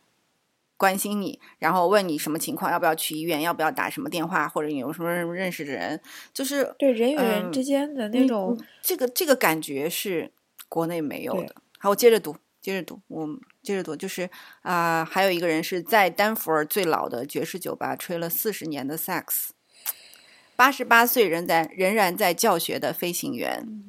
[0.77, 6.01] 关心你，然后问你什么情况，要不要去医院，要不要打什么电话，或者你有什么认识的人，
[6.33, 10.31] 就是对人与人嗯之间的那嗯种嗯这个这个感觉是
[10.69, 11.55] 国内没有的。
[11.79, 13.27] 好，我接着读，接着读，我
[13.63, 14.31] 接着读，就是
[14.63, 19.53] 啊、还有一个人是在丹佛最老的爵士酒吧吹了四十年的萨克斯，
[20.57, 23.85] 八十八岁仍在仍然在教学的飞行员，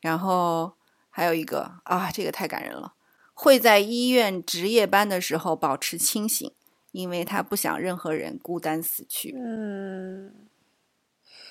[0.00, 0.74] 然后
[1.10, 2.94] 还有一个啊，这个太感人了，
[3.32, 6.52] 会在医院值夜班的时候保持清醒，
[6.92, 9.34] 因为他不想任何人孤单死去。
[9.36, 10.32] 嗯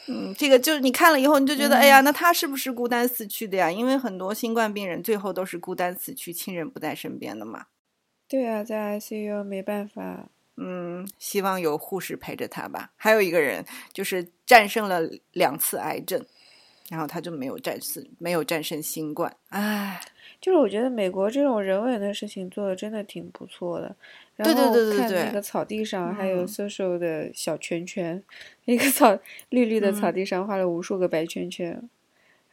[0.07, 3.71] 嗯，这个就是你看了以后，你就觉得，哎呀，那他是不是孤单死去的呀？
[3.71, 7.67] 因为很多新冠病人最后都是孤单死去，亲人不在身边的嘛。
[8.27, 10.27] 对啊，在 ICU 没办法，
[10.57, 12.91] 嗯，希望有护士陪着他吧。
[12.95, 15.01] 还有一个人就是战胜了
[15.31, 16.25] 两次癌症，
[16.89, 19.35] 然后他就没有战胜，没有战胜新冠。
[19.49, 20.01] 唉，
[20.43, 23.95] 就是我觉得美国这种人文的事情做的真的挺不错的。
[24.35, 28.21] 然后对对对看那个草地上还有嗯 social 的小圈圈，
[28.65, 29.17] 一个草
[29.51, 31.81] 绿绿的草嗯地上画了无数个白圈圈，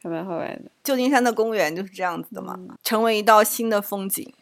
[0.01, 0.71] 还蛮好玩的。
[0.81, 4.33] 旧金山的公园就是这样子的嘛，嗯成为一道新的风景。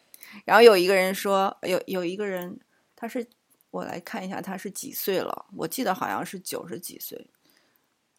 [0.45, 2.59] 然后有一个人说，有有一个人，
[2.95, 3.25] 他是
[3.71, 7.25] 我来看一下他是几岁了，我记得好像是九十几岁。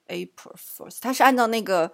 [0.09, 1.93] April first，他是按照那个，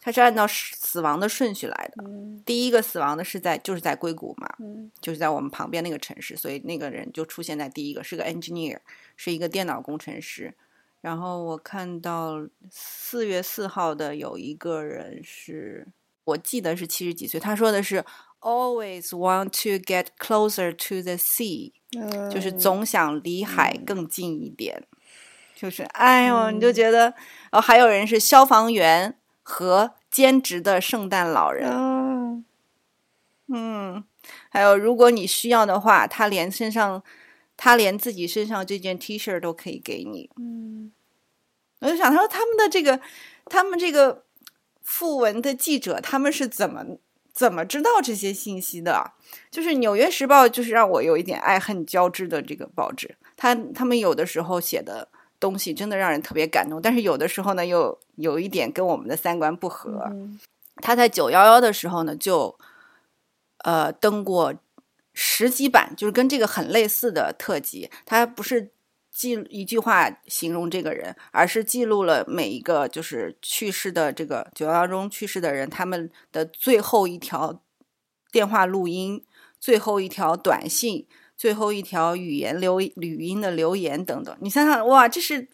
[0.00, 2.04] 他是按照死死亡的顺序来的。
[2.04, 8.78] 嗯第一个死亡的是在就是在硅谷嘛，嗯就是在我们旁边那个城市，所以那个人就出现在第一个，是个 engineer，
[9.16, 10.54] 是一个电脑工程师。
[11.00, 15.86] 然后我看到四月四号的有一个人是，
[16.24, 18.04] 我记得是七十几岁，他说的是
[18.40, 21.72] always want to get closer to the sea，
[22.32, 24.82] 就是嗯总想离海更近一点。
[25.54, 27.12] 就是哎呦，你就觉得，
[27.52, 29.17] 哦，还有人是消防员
[29.50, 31.70] 和兼职的圣诞老人。
[31.70, 32.42] 哦，
[33.46, 34.04] 嗯，
[34.50, 37.02] 还有，如果你需要的话，他连身上，
[37.56, 40.28] 他连自己身上这件 T 恤都可以给你。
[40.36, 40.92] 嗯
[41.80, 43.00] 我就想，他说他们的这个，
[43.46, 44.24] 他们这个
[44.82, 46.84] 副文的记者，他们是怎么
[47.32, 49.14] 怎么知道这些信息的啊？
[49.50, 53.16] 就是《纽约时报》，就是让我有一点爱恨交织的这个报纸。
[53.34, 55.08] 他他们有的时候写的
[55.40, 60.02] 东西真的让人特别感动，但是有的时候呢，又有一点跟我们的三观不合。
[60.10, 60.38] 嗯
[60.80, 62.56] 他在九幺幺的时候呢，就
[63.64, 64.54] 呃登过
[65.12, 67.90] 十几版，就是跟这个很类似的特辑。
[68.06, 68.70] 他不是
[69.10, 77.60] 记一句话形容这个人，而是记录了每一个就是去世的这个九幺幺中去世的人他们的最后一条
[78.30, 79.24] 电话录音、
[79.58, 81.08] 最后一条短信、
[81.38, 84.36] 最后一条语言留语音的留言等等。
[84.40, 85.48] 你想想，哇，这是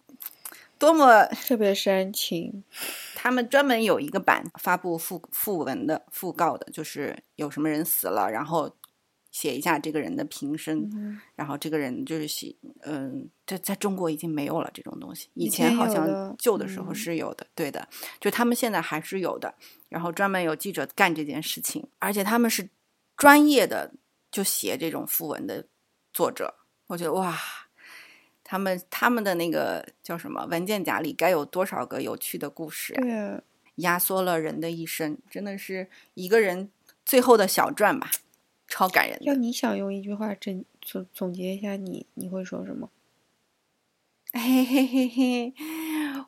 [0.79, 2.65] 多么特别煽情。
[3.15, 8.75] 他们专门有一个版发布附附文的讣告的，就是有什么人死了，然后
[9.31, 16.95] 写一下这个人的平生，嗯然后这个人就是写，嗯，这在中国已经没有了这种东西，以以前前好像旧的时候嗯。
[16.95, 17.87] 是有的，对的，
[18.21, 19.55] 就他们现在还是有的，
[19.91, 22.69] 然后专门有记者干这件事情，而且他们是
[23.17, 23.93] 专业的，
[24.31, 25.67] 就写这种讣文的
[26.15, 26.55] 作者，
[26.87, 27.37] 我觉得哇。
[28.47, 32.95] 他们他们的那个叫什么文件夹里该有多少个有趣的故事
[33.77, 36.71] 压缩了人的一生，真的是一个人
[37.07, 38.11] 最后的小传吧，
[38.69, 39.25] 超感人的。
[39.25, 42.91] 要你想用一句话总总总结一下你，你会说什么？
[44.35, 45.55] 嘿嘿嘿嘿，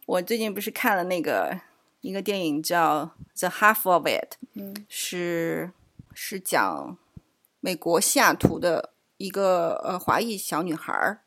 [0.07, 1.61] 我最近不是看了那个
[2.01, 5.71] 一个电影叫《The Half of It》，嗯是
[6.15, 6.97] 是讲
[7.61, 11.23] 美国西雅图的一个呃华裔小女孩儿，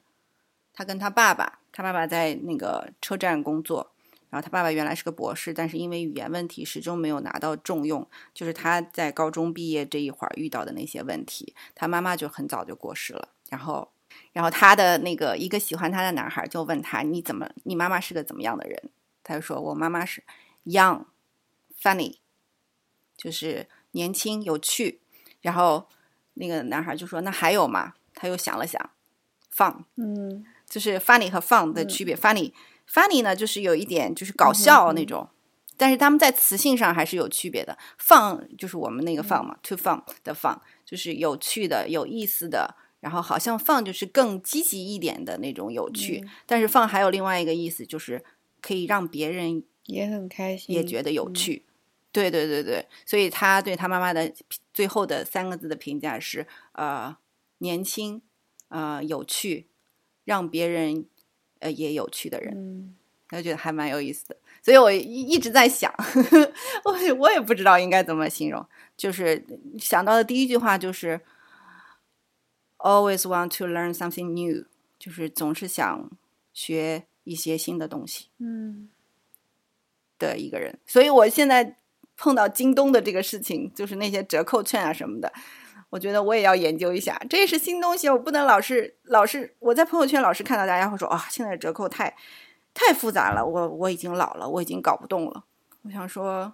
[0.74, 3.92] 她跟她爸爸，她爸爸在那个车站工作，
[4.30, 13.92] 然后她爸爸原来是个博士，但是因为语言问题始终没有拿到重用，就是她在高中毕业这一会儿遇到的那些问题，她妈妈就很早就过世了，然后，
[14.32, 18.90] 然后她的那个一个喜欢她的男孩就问她你怎么你妈妈是个怎么样的人？
[19.24, 20.24] 她就说我妈妈是
[20.66, 21.06] young
[21.82, 22.18] funny，
[23.18, 25.02] 就是年轻有趣，
[25.42, 25.88] 然后。
[26.40, 28.90] 那个男孩就说：“那还有吗？”他又想了想
[29.56, 32.16] ，fun，嗯，就是 funny 和 fun 的区别。
[32.16, 35.30] funny，funny 呢，就是有一点就是搞笑那种，
[35.78, 37.78] 但是他们在词性上还是有区别的。
[38.02, 42.76] fun 就是我们那个 fun 嘛，to fun 的 fun 就是有趣的、有意思的。
[43.00, 48.22] 然后好像 fun 就是更积极一点的那种有趣，但是 fun 还有另外一个意思，就是
[48.62, 51.64] 可以让别人也很开心，也觉得有趣。
[52.12, 54.34] 对对对对，所以他对他妈妈的
[54.74, 57.16] 最后的三个字的评价是：呃，
[57.60, 58.22] 年轻，
[58.70, 59.68] 呃，有趣，
[60.26, 61.06] 让别人
[61.60, 62.96] 呃也有趣的人，嗯
[63.28, 64.36] 他觉得还蛮有意思的。
[64.64, 65.94] 所以我一一直在想，
[66.84, 68.66] 我我也不知道应该怎么形容，
[68.98, 69.46] 就是
[69.78, 71.22] 想到的第一句话就是
[72.80, 74.66] “always want to learn something new”，
[74.98, 76.10] 就是总是想
[76.54, 78.90] 学一些新的东西，嗯，
[80.18, 80.80] 的一个人。
[80.88, 81.76] 所以我现在。
[82.20, 85.32] 碰到京东的这个事情，就是那些折扣券啊什么的，
[85.90, 87.18] 我觉得我也要研究一下。
[87.30, 92.14] 这也是新东西，我不能老是老是我在朋友圈老是看到大家会说啊，现在折扣太
[92.74, 95.46] 太复杂了，我我已经老了，我已经搞不动了。
[95.84, 96.54] 我想说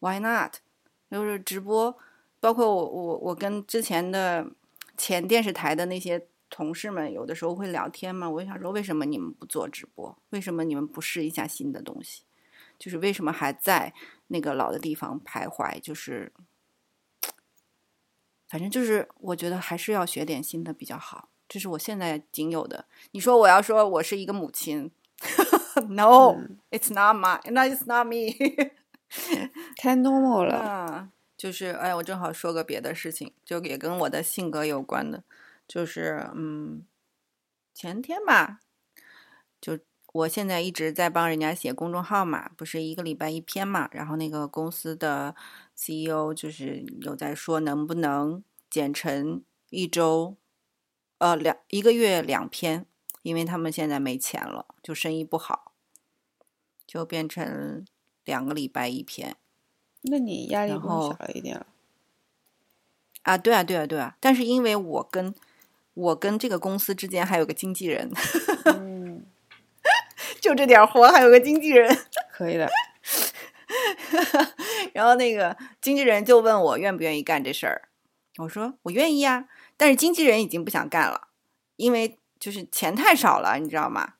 [0.00, 0.54] ，Why not？
[1.10, 1.94] 就是直播，
[2.40, 4.46] 包括我我我跟之前的
[4.96, 8.28] 前电视台的那些同事们，有的时候会聊天嘛。
[8.28, 10.18] 我想说，为什么你们不做直播？
[10.30, 12.22] 为什么你们不试一下新的东西？
[12.76, 13.92] 就是为什么还在？
[14.34, 16.32] 那个老的地方徘徊，就是，
[18.48, 21.28] 反正就是，我觉得还是要学点新的比较好。
[21.48, 22.86] 这是我现在仅有的。
[23.12, 24.90] 你说我要说我是一个母亲，
[25.88, 28.34] No，it's not my，no it's not me，
[29.78, 31.10] 太 normal 了。
[31.36, 35.22] 就是，哎，我正好说个别的事情，就也跟我的性格有关的，
[35.68, 36.84] 就是，嗯，
[37.72, 38.58] 前天吧。
[40.14, 43.88] 我现在一直在帮人家写公众号嘛，不是一个礼拜一篇嘛。
[43.90, 45.34] 然后那个公司的
[45.74, 48.40] CEO 就是有在说，能不能
[48.70, 50.36] 减成一周，
[51.18, 52.86] 呃，两一个月两篇，
[53.22, 55.72] 因为他们现在没钱了，就生意不好，
[56.86, 57.84] 就变成
[58.24, 59.34] 两个礼拜一篇。
[60.02, 61.66] 那你压力更小了一点了。
[63.22, 64.16] 啊，对啊，对啊，对啊。
[64.20, 65.34] 但是因为我跟
[65.94, 68.12] 我跟这个公司之间还有个经纪人。
[70.44, 71.88] 就这点活，还有个经纪人，
[72.30, 72.68] 可以的。
[74.92, 77.88] 然后那个经纪人就问我愿不愿意干这事儿，
[78.36, 79.48] 我说我愿意啊。
[79.78, 81.28] 但是经纪人已经不想干了，
[81.76, 84.16] 因为就是钱太少了，你知道吗？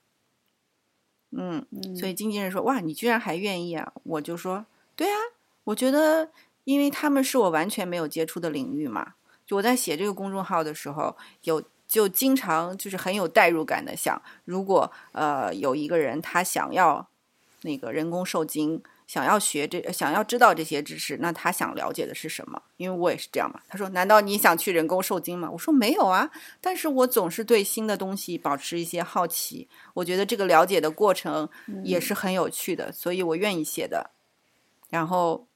[1.31, 4.65] 嗯，所以经纪人说：“哇，你居然还愿意啊？”我就说
[4.97, 5.19] ：“对啊，
[5.65, 6.31] 我觉得，
[6.65, 9.13] 因为他们是我完全没有接触的领域嘛。
[9.47, 17.07] 就我在写这个公众号的时候，有。”就经常就是很有代入感的想，如果呃有一个人他想要
[17.63, 22.61] 那个人工受精，想要学这，想要知道这些知识，那他想了解的是什么？
[22.79, 23.61] 因为我也是这样嘛。
[23.69, 26.31] 他说：“难道你想去人工受精吗？”我说：“没有啊，
[26.61, 31.49] 但是我总是对新的东西保持一些好奇，我觉得这个了解的过程
[31.85, 34.11] 也是很有趣的，所以我愿意写的。”
[34.91, 35.47] 然后，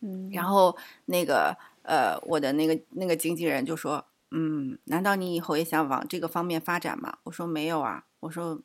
[0.00, 4.04] 嗯，然后那个呃，我的那个那个经纪人就说。
[4.34, 7.18] 嗯，难道你以后也想往这个方面发展吗？
[7.24, 8.62] 我说没有啊，我说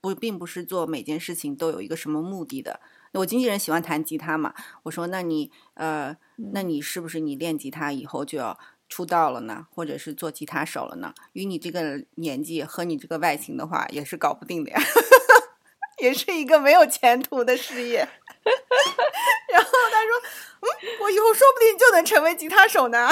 [0.00, 2.80] 不，并不是做每件事情都有一个什么目的的。
[3.14, 4.54] 我经纪人喜欢弹吉他嘛，
[4.84, 6.16] 我说那你呃，
[6.52, 8.58] 那你是不是你练吉他以后就要
[8.88, 9.66] 出道了呢？
[9.70, 11.12] 或者是做吉他手了呢？
[11.32, 14.80] 与你这个年纪和你这个外形的话，也是搞不定的呀，
[16.02, 17.98] 也是一个没有前途的事业。
[19.52, 20.20] 然后他说，
[20.60, 20.68] 嗯，
[21.02, 23.08] 我以后说不定就能成为吉他手呢。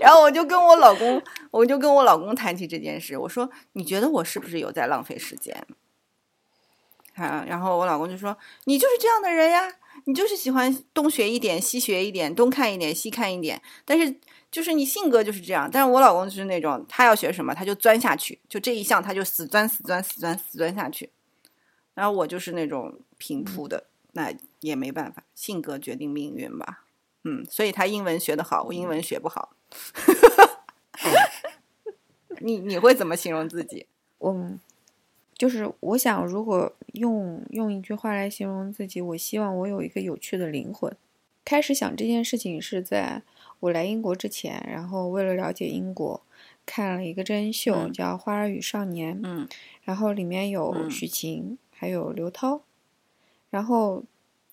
[0.00, 3.16] 然后我就跟我老公，我就跟我老公谈起这件事。
[3.16, 5.64] 我说：“你觉得我是不是有在浪费时间？”
[7.14, 9.70] 啊，然后我老公就说：“你就是这样的人呀，
[10.06, 13.60] 你就是喜欢东学一点，西学一点，东看一点，西看一点。
[13.84, 14.16] 但是
[14.50, 15.68] 就是你性格就是这样。
[15.70, 21.10] 但是我老公就是那种，他要学什么他就钻下去，就这一项他就死钻死钻死钻死钻下去。
[21.94, 26.84] 然后我就是那种平铺的，那也没办法，性格决定命运吧。”
[27.24, 29.54] 嗯，所以他英文学得好，我英文学不好。
[32.40, 33.86] 你你会怎么形容自己？
[34.18, 34.50] 我
[35.34, 40.94] 就是我想，如果用用一句话来形容自己，我希望我有一个有趣的灵魂。
[41.44, 43.22] 开始想这件事情是在
[43.58, 46.22] 我来英国之前，然后为了了解英国，
[46.64, 49.48] 看了一个真人秀，嗯叫《花儿与少年》，嗯
[49.82, 52.62] 然后里面有嗯许晴，还有刘涛，
[53.50, 54.04] 然后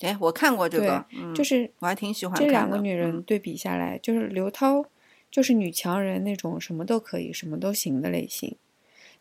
[0.01, 3.17] 哎，我看过这个，嗯，就是我还挺喜欢这两个女人。
[3.17, 4.85] 嗯对比下来，就是刘涛
[5.29, 8.55] 就是女强人那种什么都可以、什么都行的类型，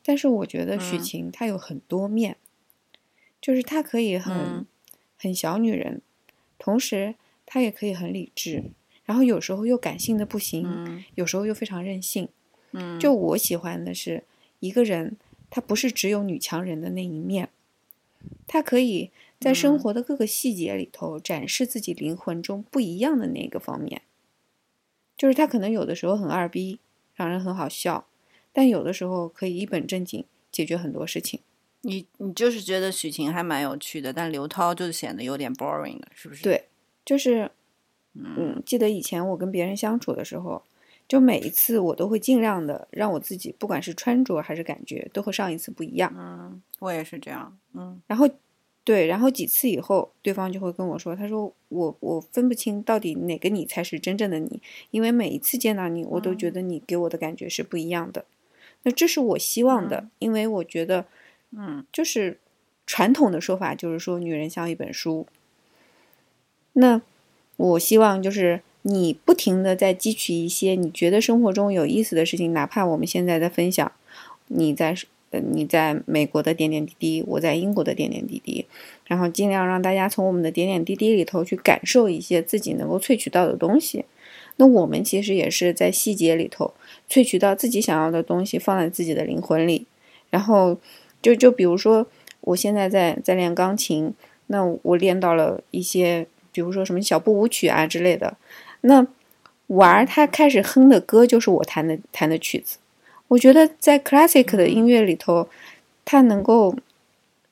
[0.04, 1.00] 但是我觉得许嗯。
[1.00, 2.36] 晴她有很多面，
[3.40, 4.66] 就是她可以很、嗯
[5.20, 6.00] 很小女人，
[6.58, 8.62] 同时她也可以很理智，
[9.04, 12.28] 然后有时候又感性的不行，嗯有时候又非常任性。
[12.70, 14.22] 嗯，就我喜欢的是
[14.60, 15.16] 一个人，
[15.50, 17.48] 她不是只有女强人的那一面，
[18.46, 24.02] 她可以在生嗯活的各个细节里头展示自己灵魂中不一样的那个方面。
[25.16, 26.78] 就是他可能有的时候很二逼，
[27.14, 28.06] 让人很好笑，
[28.52, 31.40] 但有的时候可以一本正经解决很多事情。
[31.82, 36.64] 你你就是觉得许晴还蛮有趣的，但刘涛就显得有点 boring 了，是不是？，对，
[37.04, 37.50] 就是，
[38.14, 40.62] 嗯，记得以前我跟别人相处的时候，
[41.06, 46.12] 就每一次我都会尽量的让我自己，不管是穿着还是感觉，都和上一次不一样。
[46.16, 48.28] 嗯，我也是这样，嗯然后，
[48.88, 58.24] 对，然后几次以后，对方就会跟我说，他说我我分不清到底哪个你才是真正的你，因为每一次见到你，我都觉得你给我的感觉是不一样的。
[58.84, 61.04] 那这是我希望的，因为我觉得，
[61.54, 62.38] 嗯就是
[62.86, 65.26] 传统的说法就是说，女人像一本书。
[66.72, 67.02] 那
[67.58, 73.92] 我希望就是你不停的在汲取一些你觉得生活中有意思的事情，哪怕我们现在在分享，
[74.46, 74.96] 你在
[75.30, 78.66] 呃你在美国的点点滴滴，我在英国的点点滴滴，
[79.06, 84.04] 然后尽量让大家从我们的点点滴滴里头去感受一些自己能够萃取到的东西。
[84.56, 86.74] 那我们其实也是在细节里头
[87.08, 89.86] 萃取到自己想要的东西，放在自己的灵魂里。
[90.30, 90.76] 然后
[91.22, 92.06] 就就比如说，
[92.40, 94.12] 我现在在在练钢琴，
[94.48, 98.36] 那我练到了一些，比如说什么小步舞曲啊之类的。
[98.80, 99.06] 那
[99.68, 102.78] 婉儿她开始哼的歌就是我弹的弹的曲子。
[103.28, 105.48] 我觉得在 classic 的音乐里头，
[106.04, 106.74] 他能够，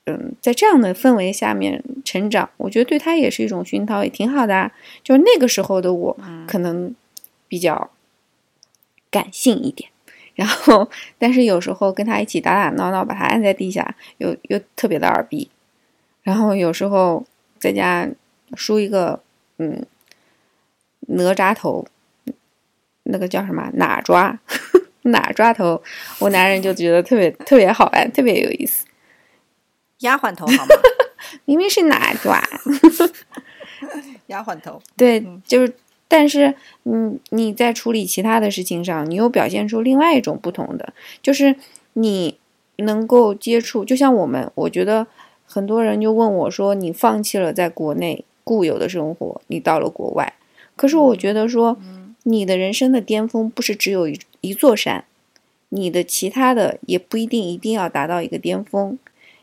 [0.05, 4.71] 嗯，在这样的氛围下面成长，我觉得对他也是一种熏陶，也挺好的啊。
[5.03, 6.17] 就是那个时候的我，
[6.47, 6.95] 可能
[7.47, 7.91] 比较
[9.11, 9.89] 感性一点，
[10.33, 10.89] 然后
[11.19, 15.49] 但是有时候跟他一起打打闹闹，把他按在地下，又又特别的二逼，
[16.23, 17.23] 然后有时候
[17.59, 18.09] 在家
[18.55, 19.21] 梳一个
[19.59, 19.85] 嗯
[21.01, 21.85] 哪吒头，
[23.03, 24.39] 那个叫什么哪抓
[25.07, 25.81] 哪抓头，
[26.19, 28.85] 我男人就觉得特别特别好玩，特别有意思。
[29.99, 30.75] 丫鬟头好吗？
[31.45, 32.41] 明明是哪抓，
[34.27, 35.73] 丫鬟头，对嗯，就是，
[36.07, 36.53] 但是，
[36.83, 41.55] 嗯，你在处理其他的事情上，你又表现出另外一种不同的，就是
[41.93, 42.37] 你
[42.77, 45.07] 能够接触，就像我们，我觉得
[45.45, 50.33] 很多人就问我说，你放弃了在国内固有的生活，你到了国外，
[50.75, 51.77] 可是我觉得说，
[52.23, 55.05] 你的人生的巅峰不是只有一一座山，
[55.69, 58.97] 你的其他的也不一定一定要达到一个巅峰，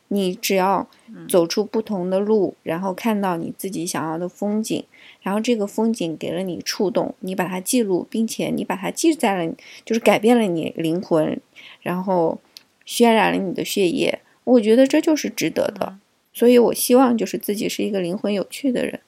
[0.08, 0.88] 你只要
[1.28, 4.84] 走出不同的路，然后看到你自己想要的风景，
[5.22, 9.54] 然后这个风景给了你触动，你把它记录，并且你把它记在了，
[9.84, 11.40] 就是改变了你灵魂，
[11.82, 12.40] 然后
[12.86, 15.98] 渲染了你的血液，我觉得这就是值得的。
[16.32, 19.00] 所以我希望就是自己是一个灵魂有趣的人。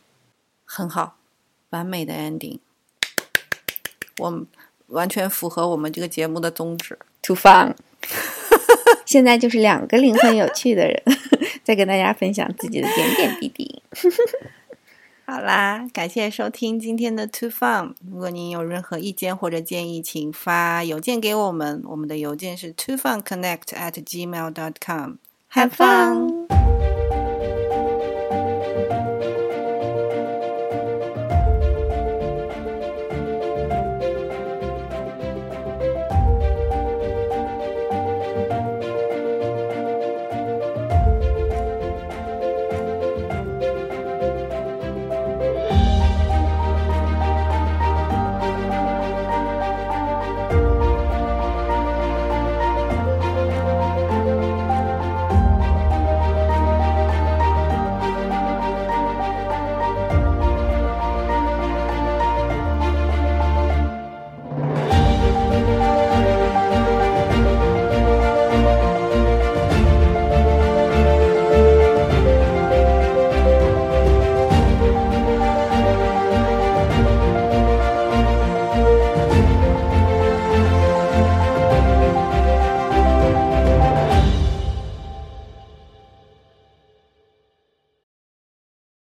[0.65, 1.17] 很好，
[1.71, 2.59] 完美的 ending，
[4.19, 4.47] 我们
[4.89, 6.99] 完全符合我们这个节目的宗旨。
[7.23, 7.75] To fun，
[9.05, 11.03] 现在就是两个灵魂有趣的人，
[11.65, 13.83] 在跟大家分享自己的点点滴滴。
[15.29, 17.95] 好啦，感谢收听今天的 Too Fun。
[18.09, 25.15] 如果您有任何意见或者建议，请发邮件给我们，我们的邮件是 too fun connect at gmail dot com。
[25.53, 26.56] Have fun!